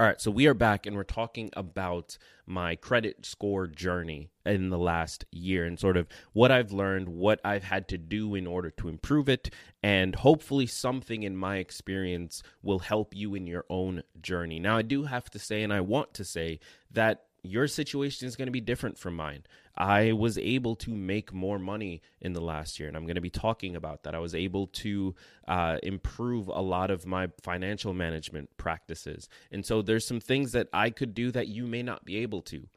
All 0.00 0.06
right, 0.06 0.18
so 0.18 0.30
we 0.30 0.46
are 0.46 0.54
back 0.54 0.86
and 0.86 0.96
we're 0.96 1.02
talking 1.02 1.50
about 1.52 2.16
my 2.46 2.74
credit 2.74 3.26
score 3.26 3.66
journey 3.66 4.30
in 4.46 4.70
the 4.70 4.78
last 4.78 5.26
year 5.30 5.66
and 5.66 5.78
sort 5.78 5.98
of 5.98 6.08
what 6.32 6.50
I've 6.50 6.72
learned, 6.72 7.10
what 7.10 7.38
I've 7.44 7.64
had 7.64 7.86
to 7.88 7.98
do 7.98 8.34
in 8.34 8.46
order 8.46 8.70
to 8.70 8.88
improve 8.88 9.28
it, 9.28 9.50
and 9.82 10.14
hopefully 10.14 10.66
something 10.66 11.22
in 11.22 11.36
my 11.36 11.58
experience 11.58 12.42
will 12.62 12.78
help 12.78 13.14
you 13.14 13.34
in 13.34 13.46
your 13.46 13.66
own 13.68 14.02
journey. 14.22 14.58
Now, 14.58 14.78
I 14.78 14.80
do 14.80 15.04
have 15.04 15.28
to 15.32 15.38
say, 15.38 15.62
and 15.62 15.70
I 15.70 15.82
want 15.82 16.14
to 16.14 16.24
say, 16.24 16.60
that 16.92 17.26
your 17.42 17.66
situation 17.66 18.26
is 18.26 18.36
going 18.36 18.46
to 18.46 18.52
be 18.52 18.60
different 18.60 18.98
from 18.98 19.16
mine. 19.16 19.44
I 19.76 20.12
was 20.12 20.36
able 20.36 20.76
to 20.76 20.90
make 20.94 21.32
more 21.32 21.58
money 21.58 22.02
in 22.20 22.32
the 22.32 22.40
last 22.40 22.78
year, 22.78 22.88
and 22.88 22.96
I'm 22.96 23.06
going 23.06 23.14
to 23.14 23.20
be 23.20 23.30
talking 23.30 23.76
about 23.76 24.02
that. 24.02 24.14
I 24.14 24.18
was 24.18 24.34
able 24.34 24.66
to 24.68 25.14
uh, 25.48 25.78
improve 25.82 26.48
a 26.48 26.60
lot 26.60 26.90
of 26.90 27.06
my 27.06 27.28
financial 27.42 27.94
management 27.94 28.50
practices. 28.56 29.28
And 29.50 29.64
so 29.64 29.80
there's 29.80 30.06
some 30.06 30.20
things 30.20 30.52
that 30.52 30.68
I 30.72 30.90
could 30.90 31.14
do 31.14 31.30
that 31.32 31.48
you 31.48 31.66
may 31.66 31.82
not 31.82 32.04
be 32.04 32.18
able 32.18 32.42
to. 32.42 32.68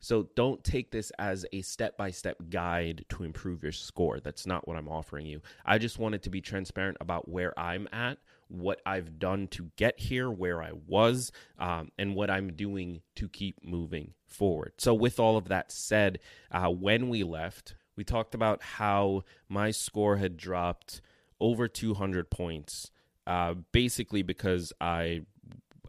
So 0.00 0.28
don't 0.36 0.62
take 0.62 0.90
this 0.90 1.10
as 1.18 1.44
a 1.52 1.62
step 1.62 1.96
by 1.96 2.10
step 2.10 2.36
guide 2.50 3.04
to 3.10 3.24
improve 3.24 3.62
your 3.62 3.72
score. 3.72 4.20
That's 4.20 4.46
not 4.46 4.66
what 4.68 4.76
I'm 4.76 4.88
offering 4.88 5.26
you. 5.26 5.40
I 5.64 5.78
just 5.78 5.98
wanted 5.98 6.22
to 6.22 6.30
be 6.30 6.40
transparent 6.40 6.98
about 7.00 7.28
where 7.28 7.58
I'm 7.58 7.88
at, 7.92 8.18
what 8.48 8.80
I've 8.84 9.18
done 9.18 9.48
to 9.48 9.70
get 9.76 9.98
here, 9.98 10.30
where 10.30 10.62
I 10.62 10.72
was, 10.86 11.32
um, 11.58 11.90
and 11.98 12.14
what 12.14 12.30
I'm 12.30 12.52
doing 12.52 13.02
to 13.16 13.28
keep 13.28 13.64
moving 13.64 14.14
forward. 14.26 14.72
So, 14.78 14.94
with 14.94 15.20
all 15.20 15.36
of 15.36 15.48
that 15.48 15.70
said, 15.70 16.18
uh, 16.50 16.68
when 16.68 17.08
we 17.08 17.22
left, 17.24 17.76
we 17.96 18.04
talked 18.04 18.34
about 18.34 18.62
how 18.62 19.24
my 19.48 19.70
score 19.70 20.16
had 20.16 20.36
dropped 20.36 21.00
over 21.40 21.68
200 21.68 22.30
points, 22.30 22.90
uh, 23.26 23.54
basically 23.72 24.22
because 24.22 24.72
I 24.80 25.22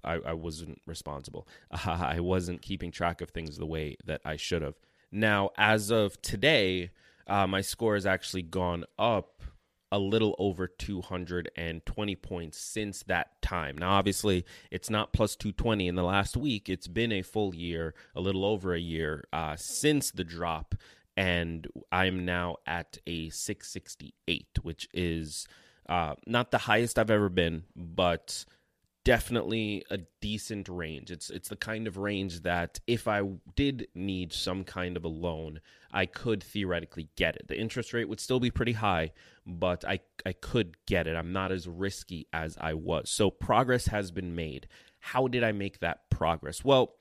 I, 0.04 0.20
I 0.26 0.34
wasn't 0.34 0.82
responsible. 0.86 1.48
Uh, 1.72 1.98
I 2.00 2.20
wasn't 2.20 2.62
keeping 2.62 2.92
track 2.92 3.22
of 3.22 3.30
things 3.32 3.58
the 3.58 3.66
way 3.66 3.98
that 4.06 4.22
I 4.26 4.36
should 4.36 4.62
have. 4.62 4.76
Now, 5.12 5.50
as 5.58 5.90
of 5.90 6.22
today, 6.22 6.92
uh, 7.28 7.48
my 7.48 7.62
score 7.62 7.96
has 7.96 8.06
actually 8.06 8.44
gone 8.44 8.86
up 8.98 9.42
a 9.92 10.00
little 10.00 10.36
over 10.38 10.68
220 10.68 12.16
points 12.16 12.60
since 12.60 13.04
that 13.04 13.42
time. 13.42 13.78
Now, 13.78 13.92
obviously, 13.92 14.46
it's 14.72 14.90
not 14.90 15.14
plus 15.14 15.36
220 15.36 15.88
in 15.88 15.96
the 15.96 16.04
last 16.04 16.38
week. 16.38 16.70
It's 16.70 16.88
been 16.88 17.12
a 17.12 17.22
full 17.22 17.56
year, 17.56 17.94
a 18.16 18.22
little 18.22 18.46
over 18.46 18.74
a 18.74 18.80
year 18.80 19.26
uh, 19.34 19.56
since 19.58 20.12
the 20.12 20.24
drop, 20.24 20.76
and 21.18 21.68
I'm 21.92 22.26
now 22.26 22.58
at 22.66 22.98
a 23.08 23.30
668, 23.30 24.48
which 24.62 24.88
is 24.94 25.48
uh, 25.88 26.16
not 26.28 26.52
the 26.52 26.60
highest 26.60 27.00
I've 27.00 27.12
ever 27.12 27.30
been, 27.30 27.64
but 27.76 28.46
definitely 29.10 29.84
a 29.90 29.98
decent 30.22 30.70
range. 30.70 31.10
It's 31.10 31.32
it's 31.32 31.50
the 31.50 31.56
kind 31.56 31.88
of 31.88 31.98
range 31.98 32.42
that 32.42 32.80
if 32.86 33.08
I 33.08 33.24
did 33.56 33.88
need 33.96 34.32
some 34.32 34.64
kind 34.64 34.96
of 34.96 35.04
a 35.04 35.08
loan, 35.08 35.62
I 35.92 36.06
could 36.06 36.44
theoretically 36.44 37.10
get 37.16 37.36
it. 37.36 37.48
The 37.48 37.60
interest 37.60 37.92
rate 37.92 38.08
would 38.08 38.20
still 38.20 38.40
be 38.40 38.52
pretty 38.52 38.74
high, 38.74 39.14
but 39.48 39.84
I 39.84 40.02
I 40.28 40.34
could 40.34 40.78
get 40.86 41.08
it. 41.08 41.16
I'm 41.16 41.34
not 41.34 41.52
as 41.52 41.68
risky 41.68 42.28
as 42.32 42.56
I 42.62 42.76
was. 42.76 43.10
So 43.10 43.32
progress 43.32 43.88
has 43.88 44.12
been 44.12 44.36
made. 44.36 44.68
How 45.00 45.28
did 45.28 45.44
I 45.44 45.54
make 45.54 45.80
that 45.80 46.08
progress? 46.12 46.64
Well, 46.64 46.94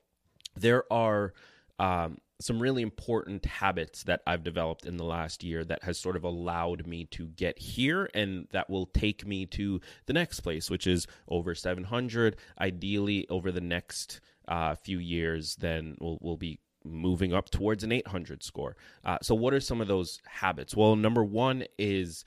there 0.55 0.91
are 0.91 1.33
um, 1.79 2.17
some 2.41 2.61
really 2.61 2.81
important 2.81 3.45
habits 3.45 4.03
that 4.03 4.21
I've 4.25 4.43
developed 4.43 4.85
in 4.85 4.97
the 4.97 5.03
last 5.03 5.43
year 5.43 5.65
that 5.65 5.83
has 5.83 5.97
sort 5.97 6.15
of 6.15 6.23
allowed 6.23 6.87
me 6.87 7.05
to 7.05 7.27
get 7.27 7.59
here 7.59 8.09
and 8.13 8.47
that 8.51 8.69
will 8.69 8.85
take 8.85 9.27
me 9.27 9.45
to 9.47 9.81
the 10.05 10.13
next 10.13 10.39
place, 10.39 10.69
which 10.69 10.87
is 10.87 11.05
over 11.27 11.53
700. 11.53 12.37
Ideally, 12.59 13.27
over 13.29 13.51
the 13.51 13.61
next 13.61 14.21
uh, 14.47 14.75
few 14.75 14.99
years, 14.99 15.57
then 15.57 15.97
we'll, 15.99 16.17
we'll 16.21 16.37
be 16.37 16.59
moving 16.85 17.33
up 17.33 17.49
towards 17.49 17.83
an 17.83 17.91
800 17.91 18.41
score. 18.41 18.77
Uh, 19.03 19.17
so, 19.21 19.35
what 19.35 19.53
are 19.53 19.59
some 19.59 19.81
of 19.81 19.87
those 19.87 20.21
habits? 20.25 20.75
Well, 20.75 20.95
number 20.95 21.23
one 21.23 21.65
is, 21.77 22.23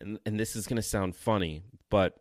and, 0.00 0.18
and 0.24 0.40
this 0.40 0.56
is 0.56 0.66
going 0.66 0.76
to 0.76 0.82
sound 0.82 1.14
funny, 1.14 1.62
but 1.90 2.18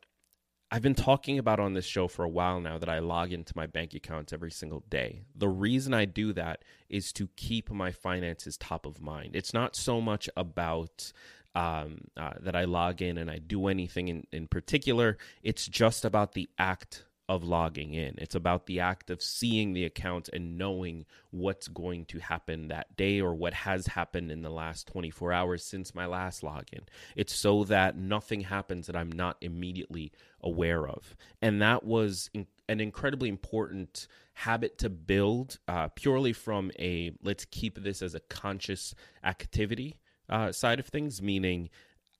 I've 0.73 0.81
been 0.81 0.95
talking 0.95 1.37
about 1.37 1.59
on 1.59 1.73
this 1.73 1.85
show 1.85 2.07
for 2.07 2.23
a 2.23 2.29
while 2.29 2.61
now 2.61 2.77
that 2.77 2.87
I 2.87 2.99
log 2.99 3.33
into 3.33 3.51
my 3.57 3.67
bank 3.67 3.93
accounts 3.93 4.31
every 4.31 4.51
single 4.51 4.85
day. 4.89 5.23
The 5.35 5.49
reason 5.49 5.93
I 5.93 6.05
do 6.05 6.31
that 6.31 6.63
is 6.87 7.11
to 7.13 7.27
keep 7.35 7.69
my 7.69 7.91
finances 7.91 8.55
top 8.55 8.85
of 8.85 9.01
mind. 9.01 9.35
It's 9.35 9.53
not 9.53 9.75
so 9.75 9.99
much 9.99 10.29
about 10.37 11.11
um, 11.53 12.05
uh, 12.15 12.31
that 12.39 12.55
I 12.55 12.63
log 12.63 13.01
in 13.01 13.17
and 13.17 13.29
I 13.29 13.39
do 13.39 13.67
anything 13.67 14.07
in, 14.07 14.27
in 14.31 14.47
particular, 14.47 15.17
it's 15.43 15.67
just 15.67 16.05
about 16.05 16.31
the 16.31 16.49
act 16.57 17.03
of 17.29 17.43
logging 17.43 17.93
in. 17.93 18.15
It's 18.17 18.35
about 18.35 18.65
the 18.65 18.79
act 18.79 19.09
of 19.09 19.21
seeing 19.21 19.73
the 19.73 19.85
account 19.85 20.29
and 20.33 20.57
knowing 20.57 21.05
what's 21.29 21.67
going 21.67 22.05
to 22.05 22.19
happen 22.19 22.67
that 22.67 22.97
day 22.97 23.21
or 23.21 23.33
what 23.33 23.53
has 23.53 23.87
happened 23.87 24.31
in 24.31 24.41
the 24.41 24.49
last 24.49 24.87
24 24.87 25.31
hours 25.31 25.63
since 25.63 25.95
my 25.95 26.05
last 26.05 26.41
login. 26.41 26.81
It's 27.15 27.33
so 27.33 27.63
that 27.65 27.97
nothing 27.97 28.41
happens 28.41 28.87
that 28.87 28.95
I'm 28.95 29.11
not 29.11 29.37
immediately 29.41 30.11
aware 30.41 30.87
of. 30.87 31.15
And 31.41 31.61
that 31.61 31.83
was 31.83 32.29
in- 32.33 32.47
an 32.67 32.79
incredibly 32.79 33.29
important 33.29 34.07
habit 34.33 34.77
to 34.79 34.89
build 34.89 35.59
uh, 35.67 35.89
purely 35.89 36.33
from 36.33 36.71
a 36.79 37.11
let's 37.21 37.45
keep 37.45 37.81
this 37.81 38.01
as 38.01 38.15
a 38.15 38.19
conscious 38.21 38.95
activity 39.23 39.99
uh, 40.29 40.51
side 40.51 40.79
of 40.79 40.87
things, 40.87 41.21
meaning 41.21 41.69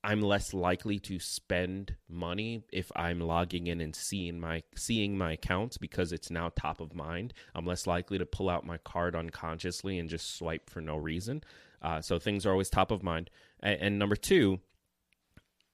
I'm 0.04 0.22
less 0.22 0.54
likely 0.54 0.98
to 1.00 1.20
spend 1.20 1.96
money 2.10 2.64
if 2.74 2.92
I'm 2.96 3.20
logging 3.20 3.68
in 3.68 3.82
and 3.82 3.96
seeing 3.96 4.40
my 4.40 4.64
seeing 4.76 5.18
my 5.18 5.34
accounts 5.34 5.78
because 5.78 6.12
it's 6.12 6.32
now 6.32 6.52
top 6.56 6.80
of 6.80 6.96
mind. 6.96 7.34
I'm 7.54 7.68
less 7.68 7.86
likely 7.86 8.18
to 8.18 8.26
pull 8.26 8.50
out 8.50 8.66
my 8.66 8.78
card 8.78 9.16
unconsciously 9.16 10.00
and 10.00 10.10
just 10.10 10.36
swipe 10.36 10.70
for 10.70 10.82
no 10.82 10.98
reason. 10.98 11.44
Uh, 11.82 12.02
so 12.02 12.18
things 12.18 12.46
are 12.46 12.52
always 12.52 12.70
top 12.70 12.90
of 12.90 13.04
mind. 13.04 13.30
And, 13.62 13.82
and 13.82 14.00
number 14.00 14.16
two, 14.16 14.60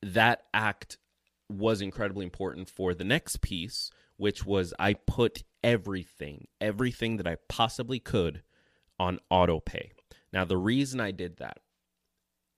that 0.02 0.44
act 0.54 0.98
was 1.50 1.82
incredibly 1.82 2.26
important 2.26 2.70
for 2.70 2.94
the 2.94 3.06
next 3.06 3.42
piece, 3.42 3.92
which 4.18 4.46
was 4.46 4.74
I 4.78 4.94
put 4.94 5.44
everything, 5.64 6.48
everything 6.60 7.18
that 7.18 7.28
I 7.28 7.38
possibly 7.48 8.00
could 8.00 8.44
on 9.00 9.20
auto 9.30 9.62
pay. 9.62 9.92
Now 10.34 10.44
the 10.44 10.58
reason 10.58 11.00
I 11.00 11.12
did 11.12 11.38
that 11.38 11.60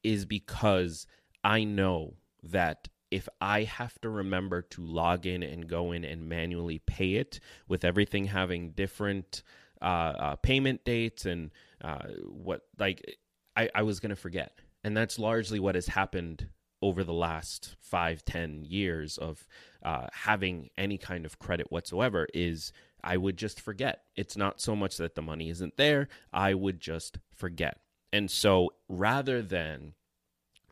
is 0.03 0.25
because 0.25 1.05
I 1.43 1.63
know 1.63 2.15
that 2.43 2.87
if 3.11 3.27
I 3.41 3.63
have 3.63 3.99
to 4.01 4.09
remember 4.09 4.61
to 4.61 4.81
log 4.81 5.25
in 5.25 5.41
and 5.41 5.67
go 5.67 5.91
in 5.91 6.03
and 6.03 6.29
manually 6.29 6.79
pay 6.79 7.15
it, 7.15 7.39
with 7.67 7.83
everything 7.83 8.25
having 8.25 8.71
different 8.71 9.41
uh, 9.81 9.85
uh, 9.85 10.35
payment 10.35 10.85
dates 10.85 11.25
and 11.25 11.51
uh, 11.83 12.07
what, 12.27 12.61
like, 12.77 13.17
I, 13.55 13.69
I 13.73 13.81
was 13.83 13.99
going 13.99 14.11
to 14.11 14.15
forget. 14.15 14.59
And 14.83 14.95
that's 14.95 15.17
largely 15.19 15.59
what 15.59 15.75
has 15.75 15.87
happened 15.87 16.49
over 16.81 17.03
the 17.03 17.13
last 17.13 17.75
five, 17.81 18.23
ten 18.23 18.63
years 18.63 19.17
of 19.17 19.45
uh, 19.83 20.07
having 20.13 20.69
any 20.77 20.97
kind 20.97 21.25
of 21.25 21.39
credit 21.39 21.71
whatsoever 21.71 22.27
is 22.33 22.71
I 23.03 23.17
would 23.17 23.37
just 23.37 23.59
forget. 23.59 24.03
It's 24.15 24.37
not 24.37 24.61
so 24.61 24.75
much 24.75 24.97
that 24.97 25.15
the 25.15 25.21
money 25.21 25.49
isn't 25.49 25.77
there, 25.77 26.07
I 26.31 26.53
would 26.53 26.79
just 26.79 27.19
forget. 27.33 27.79
And 28.13 28.29
so 28.31 28.71
rather 28.87 29.41
than 29.41 29.93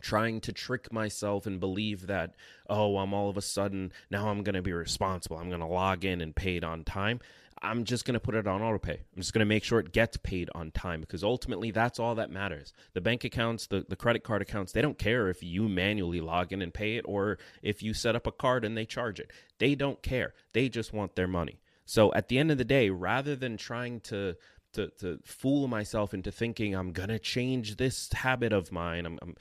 trying 0.01 0.41
to 0.41 0.51
trick 0.51 0.91
myself 0.91 1.45
and 1.45 1.59
believe 1.59 2.07
that 2.07 2.35
oh 2.69 2.97
i'm 2.97 3.13
all 3.13 3.29
of 3.29 3.37
a 3.37 3.41
sudden 3.41 3.91
now 4.09 4.29
i'm 4.29 4.43
going 4.43 4.55
to 4.55 4.61
be 4.61 4.73
responsible. 4.73 5.37
I'm 5.37 5.49
going 5.49 5.61
to 5.61 5.67
log 5.67 6.05
in 6.05 6.21
and 6.21 6.35
pay 6.35 6.57
it 6.57 6.63
on 6.63 6.83
time. 6.83 7.19
I'm 7.61 7.85
just 7.85 8.05
going 8.05 8.13
to 8.13 8.19
put 8.19 8.35
it 8.35 8.45
on 8.45 8.61
auto 8.61 8.77
pay. 8.77 9.01
I'm 9.15 9.21
just 9.21 9.33
going 9.33 9.39
to 9.39 9.45
make 9.45 9.63
sure 9.63 9.79
it 9.79 9.91
gets 9.91 10.15
paid 10.17 10.49
on 10.53 10.69
time 10.71 11.01
because 11.01 11.23
ultimately 11.23 11.71
that's 11.71 11.99
all 11.99 12.13
that 12.15 12.29
matters. 12.29 12.71
The 12.93 13.01
bank 13.01 13.23
accounts 13.23 13.65
the, 13.67 13.83
the 13.87 13.95
credit 13.95 14.23
card 14.23 14.41
accounts 14.41 14.73
they 14.73 14.81
don't 14.81 14.99
care 14.99 15.29
if 15.29 15.41
you 15.41 15.67
manually 15.67 16.21
log 16.21 16.53
in 16.53 16.61
and 16.61 16.73
pay 16.73 16.97
it 16.97 17.05
or 17.07 17.39
if 17.63 17.81
you 17.81 17.93
set 17.93 18.15
up 18.15 18.27
a 18.27 18.31
card 18.31 18.63
and 18.63 18.77
they 18.77 18.85
charge 18.85 19.19
it. 19.19 19.31
They 19.57 19.73
don't 19.73 20.01
care. 20.03 20.33
They 20.53 20.69
just 20.69 20.93
want 20.93 21.15
their 21.15 21.27
money. 21.27 21.59
So 21.85 22.13
at 22.13 22.27
the 22.27 22.37
end 22.37 22.51
of 22.51 22.57
the 22.57 22.65
day 22.65 22.89
rather 22.89 23.35
than 23.35 23.57
trying 23.57 24.01
to 24.01 24.35
to, 24.73 24.89
to 24.99 25.19
fool 25.23 25.67
myself 25.67 26.13
into 26.13 26.31
thinking 26.31 26.75
I'm 26.75 26.91
gonna 26.91 27.17
change 27.17 27.77
this 27.77 28.11
habit 28.13 28.53
of 28.53 28.71
mine. 28.71 29.05
I'm, 29.05 29.17
I'm 29.21 29.35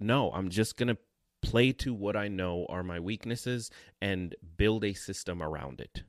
no, 0.00 0.30
I'm 0.32 0.48
just 0.48 0.76
going 0.76 0.88
to 0.88 0.98
play 1.42 1.72
to 1.72 1.94
what 1.94 2.16
I 2.16 2.28
know 2.28 2.66
are 2.68 2.82
my 2.82 3.00
weaknesses 3.00 3.70
and 4.00 4.34
build 4.56 4.84
a 4.84 4.92
system 4.92 5.42
around 5.42 5.80
it. 5.80 6.02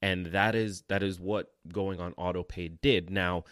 And 0.00 0.26
that 0.26 0.54
is 0.54 0.82
that 0.88 1.02
is 1.02 1.18
what 1.20 1.52
going 1.72 2.00
on 2.00 2.12
autopay 2.14 2.80
did. 2.80 3.10
Now, 3.10 3.44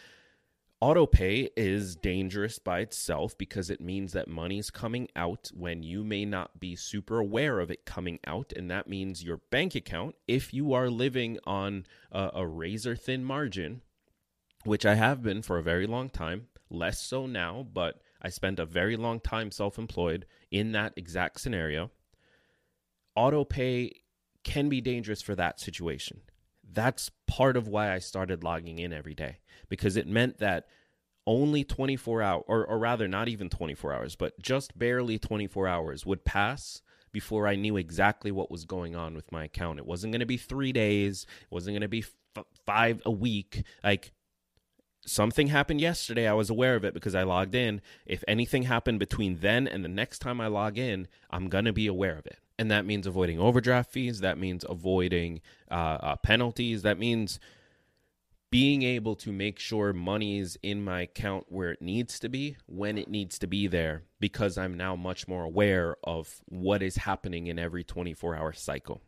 Autopay 0.83 1.49
is 1.57 1.97
dangerous 1.97 2.59
by 2.59 2.81
itself 2.81 3.37
because 3.39 3.71
it 3.71 3.81
means 3.81 4.13
that 4.13 4.29
money's 4.29 4.71
coming 4.71 5.09
out 5.17 5.51
when 5.55 5.83
you 5.83 6.05
may 6.05 6.27
not 6.27 6.61
be 6.61 6.77
super 6.77 7.19
aware 7.19 7.61
of 7.61 7.71
it 7.71 7.87
coming 7.87 8.19
out. 8.27 8.53
And 8.55 8.71
that 8.71 8.87
means 8.87 9.25
your 9.25 9.39
bank 9.51 9.75
account, 9.75 10.17
if 10.29 10.53
you 10.53 10.75
are 10.75 10.91
living 10.91 11.39
on 11.45 11.87
a, 12.13 12.31
a 12.35 12.47
razor 12.47 12.95
thin 12.95 13.25
margin, 13.25 13.81
which 14.65 14.85
I 14.85 14.97
have 14.97 15.23
been 15.23 15.41
for 15.41 15.57
a 15.57 15.63
very 15.63 15.87
long 15.87 16.11
time, 16.11 16.49
less 16.69 17.01
so 17.01 17.27
now, 17.27 17.67
but 17.73 18.03
I 18.27 18.29
spent 18.29 18.59
a 18.59 18.67
very 18.67 18.97
long 18.97 19.21
time 19.21 19.53
self 19.53 19.79
employed 19.79 20.27
in 20.51 20.73
that 20.73 20.95
exact 20.97 21.41
scenario. 21.41 21.93
Autopay 23.17 23.93
can 24.43 24.69
be 24.69 24.81
dangerous 24.81 25.23
for 25.23 25.37
that 25.37 25.61
situation. 25.61 26.23
That's 26.69 27.09
part 27.29 27.57
of 27.57 27.69
why 27.69 27.93
I 27.93 28.01
started 28.01 28.43
logging 28.43 28.81
in 28.81 28.93
every 28.93 29.15
day 29.15 29.39
because 29.69 29.97
it 29.97 30.09
meant 30.09 30.39
that 30.39 30.67
only 31.25 31.63
24 31.63 32.21
hours, 32.21 32.45
or, 32.49 32.67
or 32.67 32.81
rather, 32.81 33.07
not 33.07 33.29
even 33.29 33.49
24 33.49 33.93
hours, 33.93 34.17
but 34.17 34.37
just 34.43 34.77
barely 34.77 35.21
24 35.21 35.69
hours 35.69 36.05
would 36.05 36.25
pass 36.25 36.83
before 37.13 37.47
I 37.47 37.55
knew 37.55 37.77
exactly 37.77 38.33
what 38.33 38.51
was 38.51 38.65
going 38.65 38.97
on 38.97 39.15
with 39.15 39.31
my 39.31 39.45
account. 39.45 39.79
It 39.79 39.87
wasn't 39.87 40.13
going 40.13 40.21
to 40.21 40.27
be 40.27 40.37
three 40.37 40.73
days, 40.73 41.27
it 41.43 41.55
wasn't 41.55 41.75
going 41.75 41.83
to 41.83 41.89
be 41.89 42.05
f- 42.37 42.45
five 42.67 43.03
a 43.07 43.11
week. 43.13 43.63
Like 43.85 44.11
something 45.07 45.49
happened 45.49 45.81
yesterday, 45.81 46.27
I 46.27 46.33
was 46.35 46.51
aware 46.51 46.77
of 46.77 46.85
it 46.85 46.95
because 46.95 47.15
I 47.15 47.23
logged 47.23 47.55
in. 47.55 47.81
If 48.05 48.23
anything 48.29 48.65
happened 48.65 48.99
between 48.99 49.39
then 49.41 49.67
and 49.67 49.85
the 49.85 49.89
next 49.89 50.19
time 50.19 50.41
I 50.41 50.49
log 50.49 50.79
in, 50.79 51.09
I'm 51.31 51.49
going 51.49 51.65
to 51.65 51.73
be 51.73 51.87
aware 51.87 52.19
of 52.19 52.27
it. 52.27 52.39
And 52.59 52.71
that 52.71 52.87
means 52.87 53.07
avoiding 53.07 53.39
overdraft 53.39 53.93
fees. 53.93 54.21
That 54.21 54.39
means 54.39 54.65
avoiding 54.69 55.41
uh, 55.71 55.99
uh, 56.01 56.17
penalties. 56.17 56.83
That 56.83 56.99
means 56.99 57.39
being 58.51 58.83
able 58.83 59.17
to 59.17 59.33
make 59.33 59.59
sure 59.59 59.93
money 59.93 60.39
is 60.39 60.59
in 60.63 60.83
my 60.83 61.03
account 61.03 61.47
where 61.49 61.73
it 61.73 61.83
needs 61.83 62.19
to 62.21 62.29
be 62.29 62.57
when 62.67 62.97
it 62.97 63.09
needs 63.09 63.39
to 63.41 63.47
be 63.47 63.67
there 63.67 64.05
because 64.21 64.57
I'm 64.57 64.77
now 64.77 64.97
much 64.97 65.27
more 65.27 65.45
aware 65.45 65.97
of 66.05 66.41
what 66.47 66.83
is 66.83 66.97
happening 66.97 67.49
in 67.49 67.59
every 67.59 67.85
24 67.85 68.37
hour 68.37 68.53
cycle. 68.53 69.03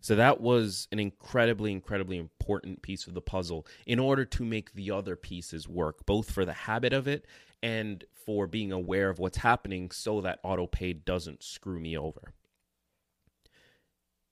So 0.00 0.14
that 0.14 0.40
was 0.40 0.86
an 0.92 0.98
incredibly, 0.98 1.72
incredibly 1.72 2.18
important 2.18 2.82
piece 2.82 3.06
of 3.06 3.14
the 3.14 3.20
puzzle 3.20 3.66
in 3.86 3.98
order 3.98 4.24
to 4.24 4.44
make 4.44 4.72
the 4.74 4.90
other 4.90 5.16
pieces 5.16 5.68
work, 5.68 6.06
both 6.06 6.30
for 6.30 6.44
the 6.44 6.52
habit 6.52 6.92
of 6.92 7.08
it 7.08 7.26
and 7.62 8.04
for 8.24 8.46
being 8.46 8.72
aware 8.72 9.10
of 9.10 9.18
what's 9.18 9.38
happening 9.38 9.90
so 9.90 10.20
that 10.20 10.42
autopay 10.44 11.04
doesn't 11.04 11.42
screw 11.42 11.80
me 11.80 11.96
over. 11.98 12.32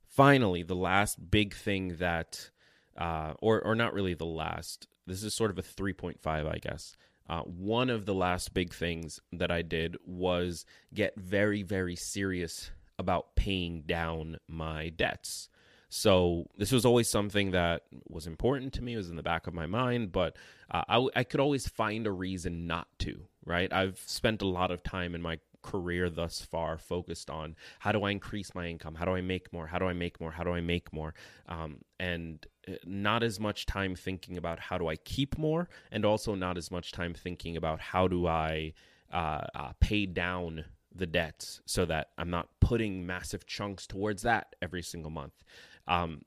Finally, 0.07 0.63
the 0.63 0.77
last 0.77 1.31
big 1.31 1.55
thing 1.55 1.97
that, 1.97 2.51
uh, 2.97 3.35
or, 3.41 3.61
or 3.61 3.75
not 3.75 3.93
really 3.93 4.15
the 4.15 4.25
last, 4.25 4.87
this 5.07 5.23
is 5.23 5.35
sort 5.35 5.51
of 5.51 5.59
a 5.59 5.63
3.5, 5.63 6.17
I 6.27 6.59
guess. 6.59 6.97
Uh, 7.29 7.43
one 7.43 7.91
of 7.91 8.07
the 8.07 8.15
last 8.15 8.55
big 8.55 8.73
things 8.73 9.21
that 9.33 9.51
I 9.51 9.63
did 9.63 9.97
was 10.07 10.65
get 10.95 11.19
very, 11.19 11.63
very 11.63 11.97
serious 11.97 12.71
about 12.99 13.35
paying 13.35 13.83
down 13.83 14.39
my 14.49 14.91
debts. 14.91 15.49
So 15.89 16.47
this 16.59 16.73
was 16.73 16.85
always 16.85 17.09
something 17.09 17.53
that 17.53 17.83
was 18.09 18.27
important 18.27 18.73
to 18.75 18.83
me. 18.83 18.95
It 18.95 18.99
was 18.99 19.11
in 19.11 19.17
the 19.17 19.23
back 19.23 19.47
of 19.47 19.55
my 19.55 19.67
mind, 19.67 20.13
but 20.13 20.37
uh, 20.71 20.83
I, 20.89 21.07
I 21.15 21.25
could 21.25 21.41
always 21.41 21.69
find 21.69 22.07
a 22.07 22.13
reason 22.13 22.67
not 22.67 22.89
to. 23.01 23.27
Right? 23.45 23.73
I've 23.73 24.03
spent 24.07 24.43
a 24.43 24.47
lot 24.47 24.73
of 24.73 24.83
time 24.83 25.15
in 25.15 25.23
my 25.23 25.39
career 25.67 26.09
thus 26.09 26.41
far 26.41 26.79
focused 26.79 27.29
on 27.29 27.57
how 27.81 27.93
do 27.93 28.05
I 28.05 28.13
increase 28.13 28.55
my 28.55 28.67
income? 28.67 28.95
How 28.95 29.05
do 29.05 29.13
I 29.13 29.21
make 29.21 29.53
more? 29.53 29.67
How 29.67 29.79
do 29.79 29.87
I 29.87 29.93
make 29.93 30.21
more? 30.21 30.31
How 30.31 30.45
do 30.45 30.53
I 30.53 30.61
make 30.61 30.93
more? 30.93 31.13
Um, 31.49 31.79
and 31.99 32.47
uh, 32.69 32.75
not 32.85 33.23
as 33.23 33.41
much 33.41 33.67
time 33.67 33.95
thinking 33.97 34.37
about 34.37 34.61
how 34.61 34.79
do 34.79 34.87
I 34.89 34.97
keep 34.97 35.37
more, 35.37 35.69
and 35.91 36.05
also 36.05 36.35
not 36.35 36.57
as 36.57 36.71
much 36.71 36.93
time 36.93 37.15
thinking 37.15 37.57
about 37.57 37.81
how 37.81 38.09
do 38.09 38.27
I 38.27 38.73
uh, 39.13 39.43
uh, 39.55 39.73
pay 39.81 40.07
down 40.07 40.65
the 40.95 41.07
debts 41.07 41.61
so 41.67 41.85
that 41.85 42.11
I'm 42.17 42.31
not 42.31 42.49
putting 42.61 43.05
massive 43.05 43.47
chunks 43.47 43.87
towards 43.87 44.23
that 44.23 44.57
every 44.63 44.83
single 44.83 45.11
month. 45.11 45.45
Um, 45.89 46.23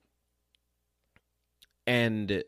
and 1.86 2.44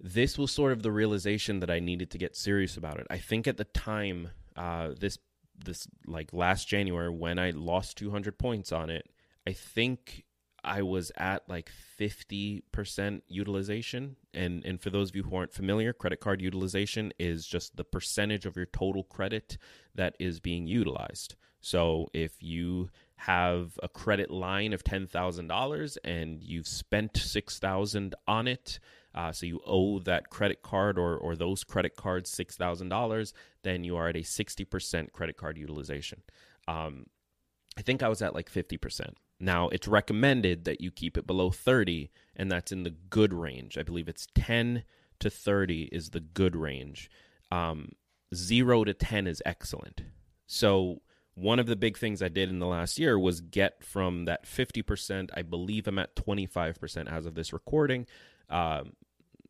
this 0.00 0.38
was 0.38 0.50
sort 0.50 0.72
of 0.72 0.82
the 0.82 0.92
realization 0.92 1.60
that 1.60 1.70
I 1.70 1.80
needed 1.80 2.10
to 2.12 2.18
get 2.18 2.36
serious 2.36 2.76
about 2.76 2.98
it. 2.98 3.06
I 3.10 3.18
think 3.18 3.46
at 3.46 3.56
the 3.56 3.64
time, 3.64 4.30
uh, 4.56 4.90
this 4.98 5.18
this 5.64 5.88
like 6.06 6.32
last 6.32 6.68
January 6.68 7.10
when 7.10 7.38
I 7.38 7.50
lost 7.50 7.98
200 7.98 8.38
points 8.38 8.70
on 8.70 8.90
it, 8.90 9.08
I 9.46 9.52
think 9.52 10.24
I 10.62 10.82
was 10.82 11.10
at 11.16 11.48
like 11.48 11.70
50% 11.98 13.22
utilization. 13.28 14.16
And 14.34 14.64
and 14.64 14.80
for 14.80 14.90
those 14.90 15.10
of 15.10 15.16
you 15.16 15.24
who 15.24 15.36
aren't 15.36 15.52
familiar, 15.52 15.92
credit 15.92 16.20
card 16.20 16.40
utilization 16.40 17.12
is 17.18 17.46
just 17.46 17.76
the 17.76 17.84
percentage 17.84 18.46
of 18.46 18.56
your 18.56 18.66
total 18.66 19.04
credit 19.04 19.58
that 19.94 20.14
is 20.18 20.40
being 20.40 20.66
utilized. 20.66 21.34
So 21.60 22.08
if 22.12 22.42
you 22.42 22.90
have 23.18 23.78
a 23.82 23.88
credit 23.88 24.30
line 24.30 24.72
of 24.72 24.84
$10,000 24.84 25.96
and 26.04 26.42
you've 26.42 26.68
spent 26.68 27.16
6000 27.16 28.14
on 28.26 28.48
it, 28.48 28.78
uh, 29.14 29.32
so 29.32 29.46
you 29.46 29.60
owe 29.66 29.98
that 30.00 30.30
credit 30.30 30.62
card 30.62 30.98
or, 30.98 31.16
or 31.16 31.34
those 31.34 31.64
credit 31.64 31.96
cards 31.96 32.30
$6,000, 32.30 33.32
then 33.62 33.82
you 33.82 33.96
are 33.96 34.08
at 34.08 34.16
a 34.16 34.20
60% 34.20 35.12
credit 35.12 35.36
card 35.36 35.58
utilization. 35.58 36.22
Um, 36.68 37.06
I 37.76 37.82
think 37.82 38.02
I 38.02 38.08
was 38.08 38.22
at 38.22 38.34
like 38.34 38.50
50%. 38.50 39.14
Now, 39.40 39.68
it's 39.68 39.88
recommended 39.88 40.64
that 40.64 40.80
you 40.80 40.90
keep 40.90 41.16
it 41.16 41.26
below 41.26 41.50
30, 41.50 42.10
and 42.36 42.50
that's 42.50 42.72
in 42.72 42.82
the 42.82 42.94
good 43.10 43.32
range. 43.32 43.78
I 43.78 43.82
believe 43.82 44.08
it's 44.08 44.26
10 44.34 44.84
to 45.20 45.30
30 45.30 45.88
is 45.92 46.10
the 46.10 46.20
good 46.20 46.56
range. 46.56 47.10
Um, 47.50 47.92
0 48.34 48.84
to 48.84 48.94
10 48.94 49.26
is 49.26 49.42
excellent. 49.46 50.02
So, 50.46 51.02
one 51.38 51.58
of 51.58 51.66
the 51.66 51.76
big 51.76 51.96
things 51.96 52.22
I 52.22 52.28
did 52.28 52.48
in 52.48 52.58
the 52.58 52.66
last 52.66 52.98
year 52.98 53.18
was 53.18 53.40
get 53.40 53.84
from 53.84 54.24
that 54.24 54.44
50%, 54.44 55.30
I 55.34 55.42
believe 55.42 55.86
I'm 55.86 55.98
at 55.98 56.16
25% 56.16 57.10
as 57.10 57.26
of 57.26 57.34
this 57.34 57.52
recording. 57.52 58.06
Um, 58.50 58.92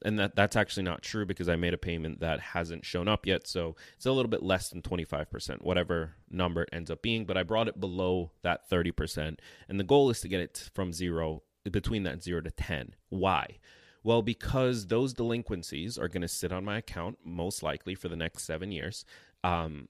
and 0.05 0.19
that 0.19 0.37
that's 0.37 0.55
actually 0.55 0.85
not 0.85 1.03
true 1.03 1.27
because 1.27 1.49
I 1.49 1.57
made 1.57 1.75
a 1.75 1.79
payment 1.79 2.21
that 2.21 2.39
hasn't 2.39 2.85
shown 2.85 3.09
up 3.09 3.27
yet. 3.27 3.49
So 3.49 3.75
it's 3.97 4.07
a 4.07 4.13
little 4.13 4.29
bit 4.29 4.43
less 4.43 4.69
than 4.71 4.83
25%, 4.83 5.63
whatever 5.63 6.13
number 6.31 6.63
it 6.63 6.69
ends 6.73 6.91
up 6.91 7.03
being. 7.03 7.25
But 7.25 7.37
I 7.37 7.43
brought 7.43 7.69
it 7.69 7.81
below 7.81 8.31
that 8.43 8.71
30%. 8.71 9.39
And 9.69 9.81
the 9.81 9.85
goal 9.85 10.11
is 10.11 10.21
to 10.21 10.29
get 10.29 10.41
it 10.41 10.71
from 10.75 10.93
zero, 10.93 11.43
between 11.69 12.05
that 12.05 12.23
zero 12.23 12.41
to 12.41 12.51
10. 12.51 12.95
Why? 13.09 13.59
Well, 14.05 14.23
because 14.23 14.87
those 14.87 15.13
delinquencies 15.13 15.99
are 15.99 16.09
going 16.09 16.23
to 16.23 16.29
sit 16.29 16.53
on 16.53 16.65
my 16.65 16.79
account 16.79 17.19
most 17.25 17.63
likely 17.63 17.95
for 17.97 18.09
the 18.09 18.17
next 18.17 18.45
seven 18.45 18.71
years. 18.71 19.05
Um, 19.43 19.89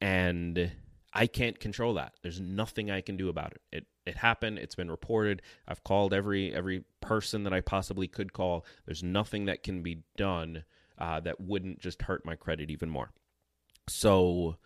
and 0.00 0.72
I 1.12 1.26
can't 1.26 1.58
control 1.58 1.94
that. 1.94 2.14
There's 2.22 2.40
nothing 2.40 2.90
I 2.90 3.00
can 3.00 3.16
do 3.16 3.28
about 3.28 3.52
it. 3.52 3.62
It 3.72 3.86
it 4.06 4.16
happened. 4.16 4.58
It's 4.58 4.74
been 4.74 4.90
reported. 4.90 5.42
I've 5.66 5.84
called 5.84 6.14
every 6.14 6.54
every 6.54 6.84
person 7.00 7.44
that 7.44 7.52
I 7.52 7.60
possibly 7.60 8.08
could 8.08 8.32
call. 8.32 8.64
There's 8.86 9.02
nothing 9.02 9.46
that 9.46 9.62
can 9.62 9.82
be 9.82 10.02
done 10.16 10.64
uh, 10.98 11.20
that 11.20 11.40
wouldn't 11.40 11.80
just 11.80 12.02
hurt 12.02 12.24
my 12.24 12.36
credit 12.36 12.70
even 12.70 12.90
more. 12.90 13.12
So 13.88 14.56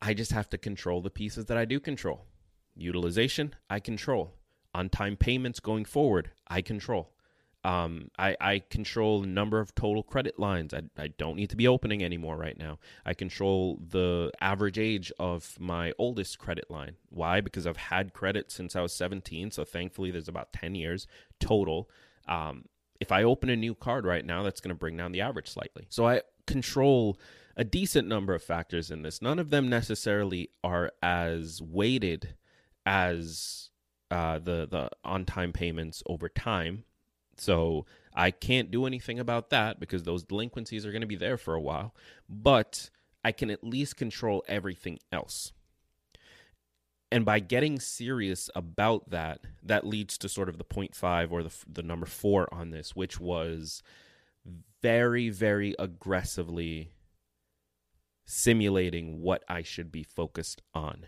I 0.00 0.14
just 0.14 0.32
have 0.32 0.48
to 0.50 0.58
control 0.58 1.00
the 1.02 1.10
pieces 1.10 1.46
that 1.46 1.56
I 1.56 1.64
do 1.64 1.78
control. 1.80 2.24
Utilization, 2.76 3.54
I 3.68 3.80
control. 3.80 4.34
On 4.74 4.88
time 4.88 5.16
payments 5.16 5.60
going 5.60 5.84
forward, 5.84 6.30
I 6.46 6.62
control. 6.62 7.12
Um, 7.68 8.10
I, 8.18 8.34
I 8.40 8.62
control 8.70 9.20
the 9.20 9.26
number 9.26 9.60
of 9.60 9.74
total 9.74 10.02
credit 10.02 10.38
lines. 10.38 10.72
I, 10.72 10.84
I 10.96 11.08
don't 11.08 11.36
need 11.36 11.50
to 11.50 11.56
be 11.56 11.68
opening 11.68 12.02
anymore 12.02 12.38
right 12.38 12.58
now. 12.58 12.78
I 13.04 13.12
control 13.12 13.78
the 13.90 14.32
average 14.40 14.78
age 14.78 15.12
of 15.18 15.54
my 15.60 15.92
oldest 15.98 16.38
credit 16.38 16.70
line. 16.70 16.96
Why? 17.10 17.42
Because 17.42 17.66
I've 17.66 17.76
had 17.76 18.14
credit 18.14 18.50
since 18.50 18.74
I 18.74 18.80
was 18.80 18.94
17. 18.94 19.50
So 19.50 19.64
thankfully, 19.64 20.10
there's 20.10 20.28
about 20.28 20.54
10 20.54 20.76
years 20.76 21.06
total. 21.40 21.90
Um, 22.26 22.64
if 23.00 23.12
I 23.12 23.22
open 23.22 23.50
a 23.50 23.56
new 23.56 23.74
card 23.74 24.06
right 24.06 24.24
now, 24.24 24.42
that's 24.42 24.62
going 24.62 24.74
to 24.74 24.74
bring 24.74 24.96
down 24.96 25.12
the 25.12 25.20
average 25.20 25.50
slightly. 25.50 25.84
So 25.90 26.08
I 26.08 26.22
control 26.46 27.20
a 27.54 27.64
decent 27.64 28.08
number 28.08 28.34
of 28.34 28.42
factors 28.42 28.90
in 28.90 29.02
this. 29.02 29.20
None 29.20 29.38
of 29.38 29.50
them 29.50 29.68
necessarily 29.68 30.48
are 30.64 30.90
as 31.02 31.60
weighted 31.60 32.34
as 32.86 33.68
uh, 34.10 34.38
the 34.38 34.66
the 34.70 34.88
on 35.04 35.26
time 35.26 35.52
payments 35.52 36.02
over 36.06 36.30
time 36.30 36.84
so 37.40 37.86
I 38.14 38.30
can't 38.30 38.70
do 38.70 38.86
anything 38.86 39.18
about 39.18 39.50
that 39.50 39.78
because 39.78 40.02
those 40.02 40.24
delinquencies 40.24 40.84
are 40.84 40.90
going 40.90 41.02
to 41.02 41.06
be 41.06 41.16
there 41.16 41.36
for 41.36 41.54
a 41.54 41.60
while, 41.60 41.94
but 42.28 42.90
I 43.24 43.32
can 43.32 43.50
at 43.50 43.64
least 43.64 43.96
control 43.96 44.44
everything 44.48 44.98
else. 45.12 45.52
And 47.10 47.24
by 47.24 47.38
getting 47.40 47.80
serious 47.80 48.50
about 48.54 49.10
that, 49.10 49.40
that 49.62 49.86
leads 49.86 50.18
to 50.18 50.28
sort 50.28 50.48
of 50.48 50.58
the 50.58 50.64
point 50.64 50.94
five 50.94 51.32
or 51.32 51.42
the, 51.42 51.54
the 51.66 51.82
number 51.82 52.06
four 52.06 52.52
on 52.52 52.70
this, 52.70 52.94
which 52.94 53.18
was 53.18 53.82
very, 54.82 55.30
very 55.30 55.74
aggressively 55.78 56.90
simulating 58.26 59.22
what 59.22 59.42
I 59.48 59.62
should 59.62 59.90
be 59.90 60.02
focused 60.02 60.60
on. 60.74 61.06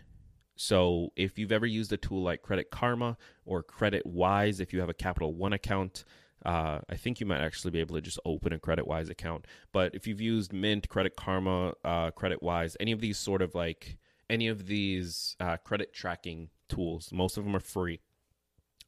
So 0.61 1.11
if 1.15 1.39
you've 1.39 1.51
ever 1.51 1.65
used 1.65 1.91
a 1.91 1.97
tool 1.97 2.21
like 2.21 2.43
Credit 2.43 2.69
Karma 2.69 3.17
or 3.45 3.63
Credit 3.63 4.05
Wise, 4.05 4.59
if 4.59 4.73
you 4.73 4.79
have 4.79 4.89
a 4.89 4.93
Capital 4.93 5.33
One 5.33 5.53
account, 5.53 6.03
Uh, 6.43 6.79
I 6.89 6.95
think 6.95 7.19
you 7.19 7.27
might 7.27 7.41
actually 7.41 7.69
be 7.69 7.79
able 7.79 7.95
to 7.95 8.01
just 8.01 8.19
open 8.25 8.51
a 8.51 8.57
CreditWise 8.57 9.11
account. 9.11 9.45
But 9.71 9.93
if 9.93 10.07
you've 10.07 10.19
used 10.21 10.51
Mint, 10.51 10.89
Credit 10.89 11.15
Karma, 11.15 11.73
uh, 11.83 12.09
CreditWise, 12.11 12.75
any 12.79 12.91
of 12.91 12.99
these 12.99 13.19
sort 13.19 13.43
of 13.43 13.53
like 13.53 13.99
any 14.27 14.47
of 14.47 14.65
these 14.65 15.35
uh, 15.39 15.57
credit 15.57 15.93
tracking 15.93 16.49
tools, 16.67 17.11
most 17.11 17.37
of 17.37 17.43
them 17.43 17.55
are 17.55 17.59
free. 17.59 17.99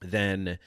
Then 0.01 0.57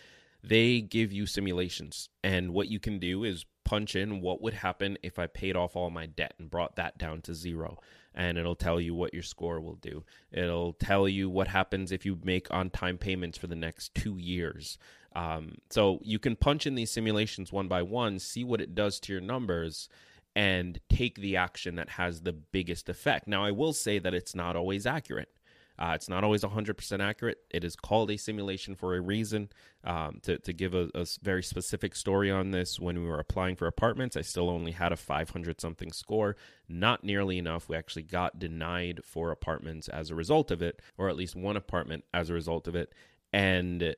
they 0.45 0.81
give 0.81 1.13
you 1.13 1.27
simulations, 1.27 2.09
and 2.23 2.55
what 2.55 2.69
you 2.69 2.79
can 2.79 3.01
do 3.01 3.25
is 3.25 3.45
punch 3.67 3.97
in 3.97 4.23
what 4.23 4.41
would 4.41 4.55
happen 4.55 4.97
if 5.03 5.19
I 5.19 5.27
paid 5.27 5.57
off 5.57 5.77
all 5.77 5.91
my 5.91 6.07
debt 6.07 6.35
and 6.39 6.49
brought 6.49 6.77
that 6.77 6.97
down 6.97 7.21
to 7.23 7.35
zero. 7.35 7.79
And 8.15 8.39
it'll 8.39 8.55
tell 8.55 8.81
you 8.81 8.95
what 8.95 9.13
your 9.13 9.25
score 9.25 9.61
will 9.61 9.75
do. 9.75 10.05
It'll 10.33 10.73
tell 10.73 11.07
you 11.07 11.29
what 11.29 11.49
happens 11.49 11.93
if 11.93 12.07
you 12.07 12.19
make 12.23 12.47
on 12.51 12.71
time 12.71 12.97
payments 12.97 13.37
for 13.37 13.49
the 13.49 13.57
next 13.57 13.95
two 13.95 14.17
years. 14.17 14.79
Um, 15.15 15.57
so 15.69 15.99
you 16.03 16.19
can 16.19 16.37
punch 16.37 16.67
in 16.67 16.77
these 16.77 16.91
simulations 16.91 17.53
one 17.53 17.69
by 17.69 17.83
one, 17.83 18.19
see 18.19 18.45
what 18.45 18.61
it 18.61 18.75
does 18.75 19.01
to 19.01 19.13
your 19.13 19.21
numbers, 19.21 19.89
and 20.35 20.79
take 20.89 21.17
the 21.17 21.37
action 21.37 21.75
that 21.77 21.91
has 21.91 22.21
the 22.21 22.33
biggest 22.33 22.89
effect. 22.89 23.27
Now, 23.27 23.45
I 23.45 23.51
will 23.51 23.73
say 23.73 23.99
that 23.99 24.15
it's 24.15 24.35
not 24.35 24.55
always 24.55 24.87
accurate. 24.87 25.31
Uh, 25.79 25.93
it's 25.95 26.09
not 26.09 26.25
always 26.25 26.43
100% 26.43 27.01
accurate. 27.01 27.39
It 27.51 27.65
is 27.65 27.77
called 27.77 28.11
a 28.11 28.17
simulation 28.17 28.75
for 28.75 28.95
a 28.95 29.01
reason. 29.01 29.51
Um, 29.85 30.19
to, 30.23 30.39
to 30.39 30.53
give 30.53 30.75
a, 30.75 30.89
a, 30.95 31.07
very 31.23 31.43
specific 31.43 31.95
story 31.95 32.31
on 32.31 32.51
this, 32.51 32.81
when 32.81 32.99
we 33.01 33.07
were 33.07 33.21
applying 33.21 33.55
for 33.55 33.67
apartments, 33.67 34.17
I 34.17 34.23
still 34.23 34.51
only 34.51 34.73
had 34.73 34.93
a 34.93 34.97
500 34.97 35.61
something 35.61 35.93
score. 35.93 36.37
Not 36.69 37.05
nearly 37.05 37.39
enough. 37.39 37.69
We 37.69 37.77
actually 37.77 38.03
got 38.03 38.39
denied 38.39 39.01
for 39.05 39.31
apartments 39.31 39.89
as 39.89 40.11
a 40.11 40.15
result 40.15 40.51
of 40.51 40.61
it, 40.61 40.81
or 40.99 41.09
at 41.09 41.17
least 41.17 41.37
one 41.37 41.57
apartment 41.57 42.05
as 42.13 42.31
a 42.31 42.35
result 42.35 42.67
of 42.67 42.75
it. 42.75 42.93
And 43.33 43.95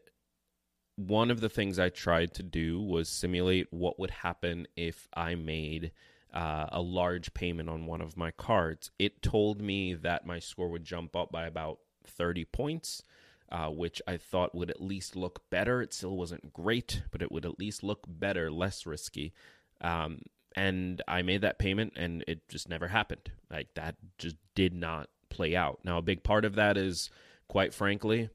one 0.97 1.31
of 1.31 1.41
the 1.41 1.49
things 1.49 1.79
I 1.79 1.91
tried 1.91 2.35
to 2.35 2.43
do 2.43 2.81
was 2.81 3.09
simulate 3.09 3.69
what 3.71 4.01
would 4.01 4.11
happen 4.11 4.67
if 4.77 5.09
I 5.15 5.37
made 5.37 5.93
uh, 6.33 6.67
a 6.71 6.81
large 6.81 7.33
payment 7.35 7.69
on 7.69 7.87
one 7.87 8.01
of 8.01 8.17
my 8.17 8.31
cards. 8.31 8.91
It 8.99 9.23
told 9.23 9.61
me 9.61 9.95
that 9.95 10.27
my 10.27 10.39
score 10.39 10.69
would 10.69 10.85
jump 10.85 11.17
up 11.17 11.33
by 11.33 11.47
about 11.47 11.79
30 12.05 12.45
points, 12.47 13.03
uh, 13.51 13.69
which 13.69 14.03
I 14.07 14.17
thought 14.17 14.55
would 14.55 14.71
at 14.71 14.81
least 14.81 15.17
look 15.17 15.49
better. 15.51 15.81
It 15.81 15.95
still 15.95 16.17
wasn't 16.17 16.53
great, 16.53 17.03
but 17.11 17.23
it 17.23 17.33
would 17.33 17.47
at 17.47 17.59
least 17.59 17.83
look 17.83 18.05
better, 18.07 18.51
less 18.51 18.87
risky. 18.87 19.33
Um, 19.81 20.23
and 20.55 21.03
I 21.07 21.23
made 21.23 21.43
that 21.43 21.59
payment, 21.59 21.95
and 21.97 22.25
it 22.27 22.49
just 22.49 22.69
never 22.69 22.89
happened. 22.89 23.31
Like 23.51 23.75
that 23.75 23.97
just 24.19 24.37
did 24.55 24.75
not 24.75 25.09
play 25.31 25.55
out. 25.55 25.81
Now, 25.85 25.99
a 25.99 26.03
big 26.03 26.23
part 26.23 26.45
of 26.45 26.57
that 26.57 26.77
is, 26.77 27.11
quite 27.49 27.73
frankly, 27.73 28.29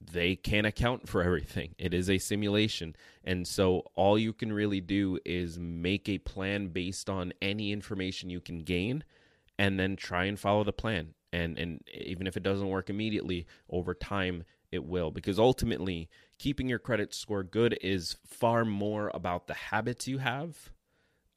they 0.00 0.34
can't 0.34 0.66
account 0.66 1.08
for 1.08 1.22
everything. 1.22 1.74
It 1.78 1.92
is 1.92 2.08
a 2.08 2.18
simulation. 2.18 2.96
And 3.22 3.46
so 3.46 3.84
all 3.94 4.18
you 4.18 4.32
can 4.32 4.52
really 4.52 4.80
do 4.80 5.18
is 5.24 5.58
make 5.58 6.08
a 6.08 6.18
plan 6.18 6.68
based 6.68 7.10
on 7.10 7.32
any 7.42 7.72
information 7.72 8.30
you 8.30 8.40
can 8.40 8.60
gain 8.60 9.04
and 9.58 9.78
then 9.78 9.96
try 9.96 10.24
and 10.24 10.38
follow 10.38 10.64
the 10.64 10.72
plan. 10.72 11.14
And 11.32 11.58
and 11.58 11.80
even 11.92 12.26
if 12.26 12.36
it 12.36 12.42
doesn't 12.42 12.68
work 12.68 12.90
immediately, 12.90 13.46
over 13.68 13.94
time 13.94 14.44
it 14.72 14.84
will 14.84 15.10
because 15.10 15.38
ultimately 15.38 16.08
keeping 16.38 16.68
your 16.68 16.78
credit 16.78 17.12
score 17.12 17.42
good 17.42 17.76
is 17.82 18.16
far 18.26 18.64
more 18.64 19.10
about 19.14 19.46
the 19.48 19.54
habits 19.54 20.08
you 20.08 20.18
have 20.18 20.70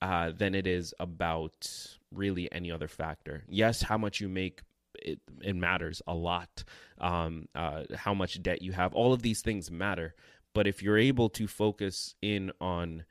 uh, 0.02 0.32
than 0.32 0.54
it 0.56 0.68
is 0.68 0.94
about 1.00 1.68
really 2.12 2.52
any 2.52 2.72
other 2.72 2.88
factor. 2.88 3.44
Yes, 3.48 3.84
how 3.84 3.98
much 3.98 4.20
you 4.20 4.30
make 4.30 4.62
it, 5.04 5.20
it 5.42 5.56
matters 5.56 6.02
a 6.08 6.14
lot. 6.14 6.64
Um, 7.00 7.48
uh, 7.54 7.84
how 7.96 8.14
much 8.14 8.42
debt 8.42 8.62
you 8.62 8.72
have, 8.72 8.94
all 8.94 9.14
of 9.14 9.22
these 9.22 9.42
things 9.42 9.70
matter. 9.70 10.16
But 10.54 10.68
if 10.68 10.84
you're 10.84 10.98
able 10.98 11.30
to 11.30 11.48
focus 11.48 12.16
in 12.22 12.52
on 12.62 13.06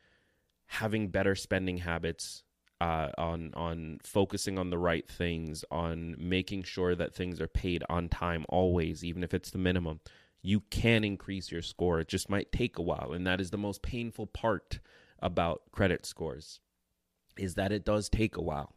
having 0.67 1.09
better 1.09 1.35
spending 1.35 1.79
habits, 1.79 2.45
uh, 2.81 3.11
on 3.17 3.53
on 3.55 4.01
focusing 4.03 4.59
on 4.59 4.71
the 4.71 4.79
right 4.79 5.09
things, 5.09 5.65
on 5.71 6.17
making 6.19 6.65
sure 6.65 6.97
that 6.97 7.15
things 7.15 7.41
are 7.41 7.47
paid 7.47 7.85
on 7.89 8.09
time 8.09 8.45
always, 8.49 9.05
even 9.05 9.23
if 9.23 9.33
it's 9.33 9.51
the 9.51 9.59
minimum, 9.59 10.01
you 10.43 10.61
can 10.71 11.05
increase 11.05 11.53
your 11.53 11.63
score. 11.63 12.01
It 12.01 12.09
just 12.09 12.29
might 12.29 12.51
take 12.51 12.79
a 12.79 12.83
while, 12.83 13.13
and 13.13 13.25
that 13.25 13.41
is 13.41 13.51
the 13.51 13.59
most 13.59 13.83
painful 13.83 14.27
part 14.27 14.81
about 15.21 15.63
credit 15.71 16.05
scores, 16.05 16.59
is 17.37 17.55
that 17.55 17.71
it 17.71 17.85
does 17.85 18.09
take 18.09 18.37
a 18.37 18.43
while. 18.43 18.75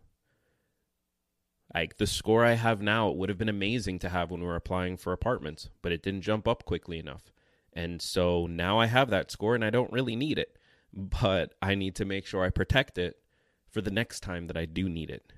Like 1.76 1.98
the 1.98 2.08
score 2.08 2.46
I 2.46 2.54
have 2.54 2.82
now, 2.82 3.10
it 3.10 3.18
would 3.18 3.28
have 3.28 3.38
been 3.38 3.50
amazing 3.50 4.00
to 4.00 4.10
have 4.10 4.32
when 4.32 4.40
we 4.40 4.48
were 4.48 4.56
applying 4.56 4.96
for 4.96 5.12
apartments, 5.12 5.70
but 5.82 5.92
it 5.92 6.02
didn't 6.02 6.22
jump 6.22 6.48
up 6.48 6.64
quickly 6.64 7.00
enough. 7.00 7.34
And 7.74 8.02
so 8.02 8.48
now 8.48 8.80
I 8.80 8.86
have 8.86 9.10
that 9.10 9.30
score 9.30 9.56
and 9.56 9.66
I 9.66 9.72
don't 9.72 9.92
really 9.92 10.16
need 10.16 10.40
it, 10.40 10.58
but 10.94 11.54
I 11.62 11.76
need 11.76 11.96
to 11.96 12.06
make 12.06 12.26
sure 12.26 12.46
I 12.46 12.50
protect 12.50 12.98
it 12.98 13.18
for 13.70 13.82
the 13.82 13.92
next 13.92 14.22
time 14.22 14.48
that 14.48 14.56
I 14.56 14.64
do 14.64 14.88
need 14.88 15.10
it. 15.10 15.34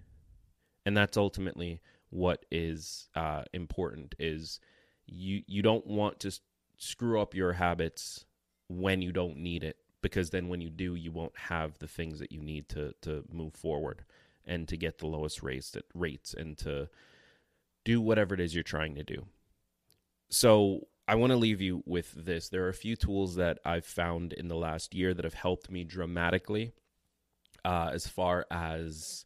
And 0.85 0.95
that's 0.95 1.17
ultimately 1.17 1.81
what 2.11 2.45
is 2.51 3.09
uh, 3.15 3.43
important 3.51 4.13
is 4.19 4.59
you 5.07 5.41
you 5.47 5.63
don't 5.63 5.87
want 5.87 6.19
to 6.19 6.39
screw 6.77 7.19
up 7.19 7.33
your 7.33 7.53
habits 7.53 8.25
when 8.69 9.01
you 9.01 9.11
don't 9.11 9.37
need 9.37 9.63
it 9.63 9.77
because 10.01 10.29
then 10.29 10.47
when 10.47 10.61
you 10.61 10.69
do 10.69 10.93
you 10.93 11.11
won't 11.11 11.35
have 11.35 11.79
the 11.79 11.87
things 11.87 12.19
that 12.19 12.31
you 12.31 12.41
need 12.41 12.69
to 12.69 12.93
to 13.01 13.23
move 13.31 13.53
forward 13.55 14.03
and 14.47 14.67
to 14.67 14.77
get 14.77 14.97
the 14.97 15.07
lowest 15.07 15.43
rates 15.43 15.75
rates 15.93 16.33
and 16.33 16.57
to 16.57 16.89
do 17.83 18.01
whatever 18.01 18.33
it 18.33 18.39
is 18.39 18.53
you're 18.53 18.63
trying 18.63 18.95
to 18.95 19.03
do. 19.03 19.25
So 20.29 20.87
I 21.07 21.15
want 21.15 21.31
to 21.31 21.37
leave 21.37 21.61
you 21.61 21.83
with 21.85 22.11
this. 22.13 22.49
There 22.49 22.65
are 22.65 22.69
a 22.69 22.73
few 22.73 22.95
tools 22.95 23.35
that 23.35 23.59
I've 23.63 23.85
found 23.85 24.33
in 24.33 24.49
the 24.49 24.55
last 24.55 24.93
year 24.93 25.13
that 25.13 25.23
have 25.23 25.35
helped 25.35 25.71
me 25.71 25.83
dramatically 25.85 26.73
uh, 27.63 27.91
as 27.93 28.07
far 28.07 28.45
as 28.51 29.25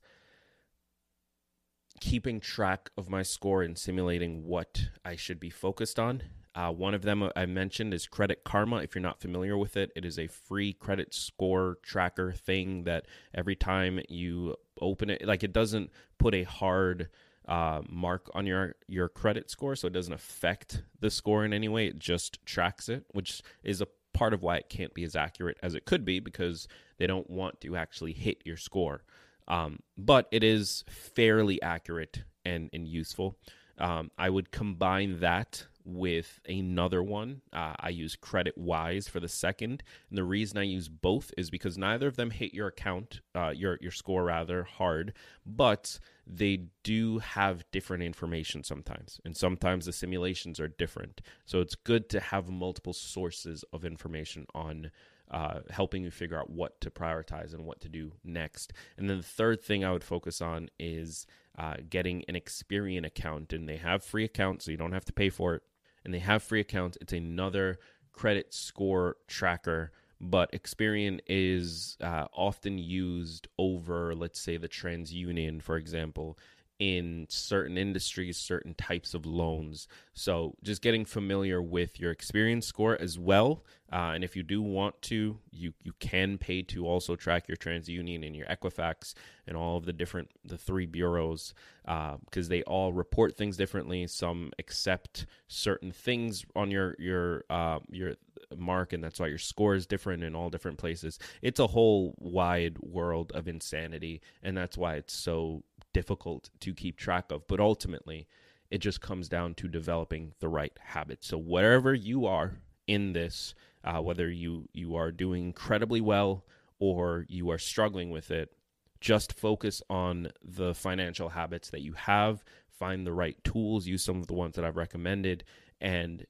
keeping 2.00 2.40
track 2.40 2.92
of 2.98 3.10
my 3.10 3.24
score 3.24 3.64
and 3.64 3.78
simulating 3.78 4.44
what 4.44 4.90
I 5.06 5.16
should 5.16 5.40
be 5.40 5.50
focused 5.50 6.00
on. 6.00 6.24
Uh, 6.54 6.72
one 6.72 6.94
of 6.94 7.02
them 7.02 7.30
I 7.36 7.46
mentioned 7.46 7.94
is 7.94 8.08
Credit 8.08 8.44
Karma. 8.44 8.78
If 8.78 8.94
you're 8.94 9.02
not 9.02 9.22
familiar 9.22 9.58
with 9.58 9.78
it, 9.78 9.92
it 9.96 10.04
is 10.04 10.20
a 10.20 10.28
free 10.28 10.74
credit 10.74 11.14
score 11.14 11.78
tracker 11.82 12.34
thing 12.34 12.84
that 12.84 13.06
every 13.34 13.56
time 13.56 14.02
you 14.10 14.56
open 14.80 15.10
it, 15.10 15.26
like 15.26 15.44
it 15.44 15.54
doesn't 15.54 15.92
put 16.18 16.36
a 16.36 16.44
hard 16.44 17.10
uh, 17.48 17.82
mark 17.90 18.30
on 18.34 18.46
your 18.46 18.76
your 18.88 19.08
credit 19.08 19.50
score, 19.50 19.76
so 19.76 19.88
it 19.88 19.94
doesn't 19.94 20.14
affect 20.14 20.84
the 21.00 21.10
score 21.10 21.46
in 21.46 21.54
any 21.54 21.70
way. 21.70 21.88
It 21.88 22.00
just 22.00 22.46
tracks 22.46 22.90
it, 22.90 23.06
which 23.12 23.42
is 23.64 23.82
a 23.82 23.88
part 24.14 24.34
of 24.34 24.44
why 24.44 24.58
it 24.58 24.70
can't 24.70 24.94
be 24.94 25.04
as 25.06 25.16
accurate 25.16 25.58
as 25.64 25.74
it 25.74 25.86
could 25.86 26.04
be 26.04 26.20
because 26.20 26.68
they 26.98 27.08
don't 27.08 27.30
want 27.30 27.62
to 27.62 27.78
actually 27.78 28.14
hit 28.14 28.42
your 28.46 28.58
score. 28.58 29.04
Um, 29.48 29.80
but 29.98 30.28
it 30.32 30.44
is 30.44 30.84
fairly 30.90 31.62
accurate 31.62 32.24
and, 32.46 32.70
and 32.74 32.88
useful. 32.88 33.38
Um, 33.78 34.12
I 34.18 34.30
would 34.30 34.52
combine 34.52 35.20
that 35.22 35.66
with 35.86 36.40
another 36.48 37.02
one. 37.02 37.42
Uh, 37.52 37.74
I 37.80 37.90
use 37.90 38.16
Credit 38.16 38.58
Wise 38.58 39.08
for 39.08 39.20
the 39.20 39.28
second, 39.28 39.84
and 40.10 40.18
the 40.18 40.24
reason 40.24 40.58
I 40.58 40.64
use 40.64 40.88
both 40.88 41.32
is 41.38 41.50
because 41.50 41.78
neither 41.78 42.08
of 42.08 42.16
them 42.16 42.32
hit 42.32 42.54
your 42.54 42.68
account, 42.68 43.22
uh, 43.36 43.54
your 43.56 43.78
your 43.82 43.92
score 43.92 44.26
rather 44.26 44.64
hard, 44.64 45.14
but 45.46 46.00
they 46.26 46.66
do 46.84 47.20
have 47.20 47.70
different 47.72 48.04
information 48.04 48.64
sometimes, 48.64 49.20
and 49.26 49.36
sometimes 49.36 49.86
the 49.86 49.94
simulations 49.94 50.60
are 50.60 50.68
different. 50.68 51.22
So 51.46 51.62
it's 51.62 51.76
good 51.76 52.10
to 52.10 52.20
have 52.20 52.50
multiple 52.50 52.94
sources 52.94 53.64
of 53.74 53.86
information 53.86 54.46
on. 54.54 54.92
Uh, 55.30 55.62
helping 55.70 56.04
you 56.04 56.12
figure 56.12 56.38
out 56.38 56.50
what 56.50 56.82
to 56.82 56.92
prioritize 56.92 57.54
and 57.54 57.64
what 57.64 57.80
to 57.80 57.88
do 57.88 58.12
next. 58.22 58.74
And 58.98 59.10
then 59.10 59.16
the 59.16 59.24
third 59.24 59.62
thing 59.62 59.86
I 59.86 59.94
would 59.94 60.04
focus 60.04 60.42
on 60.42 60.68
is 60.78 61.26
uh, 61.58 61.76
getting 61.90 62.26
an 62.28 62.36
Experian 62.36 63.06
account, 63.06 63.54
and 63.54 63.68
they 63.68 63.78
have 63.78 64.04
free 64.04 64.26
accounts, 64.26 64.66
so 64.66 64.72
you 64.72 64.78
don't 64.78 64.92
have 64.92 65.06
to 65.06 65.14
pay 65.14 65.30
for 65.30 65.56
it 65.56 65.64
and 66.04 66.14
they 66.14 66.20
have 66.20 66.44
free 66.44 66.60
accounts. 66.60 66.98
It's 67.02 67.14
another 67.14 67.80
credit 68.14 68.54
score 68.54 69.18
tracker, 69.28 69.92
but 70.20 70.52
Experian 70.52 71.20
is 71.28 71.98
uh, 72.02 72.28
often 72.34 72.78
used 72.78 73.48
over, 73.58 74.14
let's 74.14 74.40
say, 74.40 74.58
the 74.58 74.70
TransUnion, 74.70 75.62
for 75.62 75.78
example, 75.78 76.38
in 76.82 77.28
certain 77.30 77.78
industries, 77.78 78.38
certain 78.38 78.74
types 78.74 79.14
of 79.14 79.24
loans. 79.24 79.88
So 80.16 80.56
just 80.64 80.82
getting 80.82 81.06
familiar 81.06 81.62
with 81.62 82.00
your 82.00 82.14
Experian 82.14 82.64
score 82.64 83.00
as 83.00 83.20
well. 83.20 83.64
Uh, 83.94 84.14
and 84.16 84.24
if 84.24 84.36
you 84.36 84.42
do 84.42 84.64
want 84.64 85.00
to, 85.04 85.38
you 85.52 85.74
you 85.84 85.94
can 86.00 86.40
pay 86.40 86.64
to 86.64 86.88
also 86.88 87.16
track 87.16 87.48
your 87.48 87.58
TransUnion 87.58 88.26
and 88.26 88.36
your 88.36 88.48
Equifax 88.48 89.14
and 89.46 89.56
all 89.56 89.78
of 89.78 89.86
the 89.86 89.94
different 89.94 90.32
the 90.44 90.58
three 90.58 90.88
bureaus 90.88 91.54
because 91.84 92.48
uh, 92.48 92.50
they 92.50 92.64
all 92.64 92.94
report 92.94 93.38
things 93.38 93.58
differently. 93.58 94.08
Some 94.08 94.52
accept 94.58 95.28
certain 95.48 95.92
things 95.92 96.46
on 96.56 96.72
your 96.72 96.96
your 96.98 97.44
uh, 97.52 97.80
your 97.92 98.16
mark, 98.58 98.94
and 98.94 99.04
that's 99.04 99.20
why 99.20 99.28
your 99.28 99.38
score 99.38 99.76
is 99.76 99.86
different 99.86 100.24
in 100.24 100.36
all 100.36 100.50
different 100.50 100.80
places. 100.80 101.20
It's 101.44 101.60
a 101.60 101.68
whole 101.68 102.16
wide 102.18 102.78
world 102.80 103.32
of 103.36 103.48
insanity, 103.48 104.22
and 104.42 104.58
that's 104.58 104.78
why 104.78 104.96
it's 104.96 105.14
so 105.14 105.64
difficult 105.94 106.50
to 106.62 106.74
keep 106.74 106.98
track 106.98 107.32
of. 107.32 107.48
But 107.48 107.60
ultimately, 107.60 108.28
it 108.70 108.80
just 108.80 109.02
comes 109.02 109.28
down 109.28 109.56
to 109.56 109.68
developing 109.68 110.34
the 110.40 110.48
right 110.48 110.78
habits. 110.80 111.28
So, 111.28 111.38
wherever 111.38 111.94
you 111.94 112.26
are 112.26 112.58
in 112.88 113.14
this, 113.14 113.54
uh, 113.84 114.02
whether 114.02 114.30
you 114.30 114.70
you 114.74 114.96
are 114.96 115.12
doing 115.12 115.46
incredibly 115.46 116.02
well 116.02 116.46
or 116.80 117.26
you 117.30 117.50
are 117.52 117.58
struggling 117.58 118.10
with 118.10 118.32
it. 118.32 118.52
Just 119.00 119.34
focus 119.34 119.82
on 119.90 120.32
the 120.44 120.74
financial 120.74 121.30
habits 121.30 121.70
that 121.70 121.82
you 121.82 121.94
have. 121.94 122.44
Find 122.70 123.06
the 123.06 123.14
right 123.14 123.42
tools. 123.44 123.88
Use 123.88 124.04
some 124.04 124.18
of 124.18 124.28
the 124.28 124.34
ones 124.34 124.56
that 124.56 124.66
I've 124.66 124.78
recommended, 124.78 125.44
and 125.80 126.26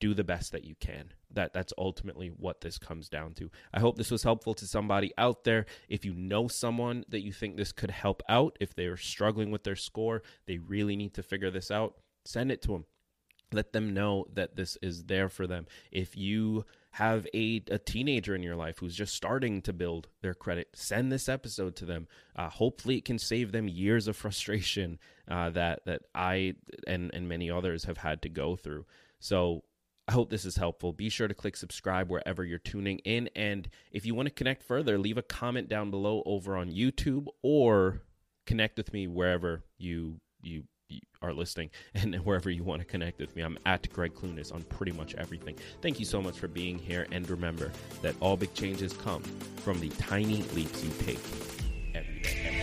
do 0.00 0.14
the 0.14 0.24
best 0.24 0.52
that 0.52 0.64
you 0.64 0.74
can. 0.78 1.12
That 1.30 1.52
that's 1.52 1.72
ultimately 1.76 2.28
what 2.28 2.60
this 2.60 2.78
comes 2.78 3.08
down 3.08 3.34
to. 3.34 3.50
I 3.72 3.80
hope 3.80 3.96
this 3.96 4.10
was 4.10 4.22
helpful 4.22 4.54
to 4.54 4.66
somebody 4.66 5.12
out 5.18 5.44
there. 5.44 5.66
If 5.88 6.04
you 6.04 6.14
know 6.14 6.48
someone 6.48 7.04
that 7.08 7.24
you 7.24 7.32
think 7.32 7.56
this 7.56 7.72
could 7.72 7.90
help 7.90 8.22
out, 8.28 8.56
if 8.60 8.74
they 8.74 8.86
are 8.86 8.96
struggling 8.96 9.50
with 9.50 9.64
their 9.64 9.76
score, 9.76 10.22
they 10.46 10.58
really 10.58 10.96
need 10.96 11.14
to 11.14 11.22
figure 11.22 11.50
this 11.50 11.70
out, 11.70 11.94
send 12.24 12.50
it 12.50 12.62
to 12.62 12.72
them. 12.72 12.84
Let 13.50 13.72
them 13.72 13.94
know 13.94 14.26
that 14.34 14.56
this 14.56 14.76
is 14.82 15.04
there 15.04 15.30
for 15.30 15.46
them. 15.46 15.66
If 15.90 16.18
you 16.18 16.66
have 16.92 17.26
a, 17.32 17.62
a 17.70 17.78
teenager 17.78 18.34
in 18.34 18.42
your 18.42 18.56
life 18.56 18.78
who's 18.78 18.94
just 18.94 19.14
starting 19.14 19.62
to 19.62 19.72
build 19.72 20.08
their 20.20 20.34
credit, 20.34 20.68
send 20.74 21.10
this 21.10 21.30
episode 21.30 21.74
to 21.76 21.86
them. 21.86 22.08
Uh, 22.36 22.50
hopefully, 22.50 22.98
it 22.98 23.06
can 23.06 23.18
save 23.18 23.52
them 23.52 23.66
years 23.66 24.06
of 24.06 24.16
frustration 24.16 24.98
uh, 25.30 25.48
that 25.50 25.80
that 25.86 26.02
I 26.14 26.54
and 26.86 27.10
and 27.14 27.26
many 27.26 27.50
others 27.50 27.84
have 27.84 27.98
had 27.98 28.20
to 28.22 28.28
go 28.28 28.56
through. 28.56 28.84
So 29.20 29.64
I 30.08 30.12
hope 30.12 30.30
this 30.30 30.46
is 30.46 30.56
helpful. 30.56 30.94
Be 30.94 31.10
sure 31.10 31.28
to 31.28 31.34
click 31.34 31.54
subscribe 31.54 32.10
wherever 32.10 32.42
you're 32.42 32.58
tuning 32.58 32.98
in. 33.00 33.28
And 33.36 33.68
if 33.92 34.06
you 34.06 34.14
want 34.14 34.26
to 34.26 34.34
connect 34.34 34.62
further, 34.62 34.96
leave 34.96 35.18
a 35.18 35.22
comment 35.22 35.68
down 35.68 35.90
below 35.90 36.22
over 36.24 36.56
on 36.56 36.70
YouTube 36.70 37.26
or 37.42 38.00
connect 38.46 38.78
with 38.78 38.90
me 38.94 39.06
wherever 39.06 39.64
you 39.76 40.18
you, 40.40 40.62
you 40.88 41.00
are 41.20 41.34
listening 41.34 41.68
and 41.94 42.14
wherever 42.24 42.48
you 42.48 42.64
want 42.64 42.80
to 42.80 42.86
connect 42.86 43.20
with 43.20 43.36
me. 43.36 43.42
I'm 43.42 43.58
at 43.66 43.92
Gregg 43.92 44.14
Clunis 44.14 44.54
on 44.54 44.62
pretty 44.64 44.92
much 44.92 45.14
everything. 45.16 45.56
Thank 45.82 46.00
you 46.00 46.06
so 46.06 46.22
much 46.22 46.38
for 46.38 46.48
being 46.48 46.78
here. 46.78 47.06
And 47.12 47.28
remember 47.28 47.70
that 48.00 48.14
all 48.20 48.38
big 48.38 48.54
changes 48.54 48.94
come 48.94 49.22
from 49.56 49.78
the 49.78 49.90
tiny 49.90 50.42
leaps 50.54 50.82
you 50.82 50.90
take 51.04 51.20
every 51.94 52.20
day. 52.20 52.46
Every 52.46 52.52
day. 52.52 52.57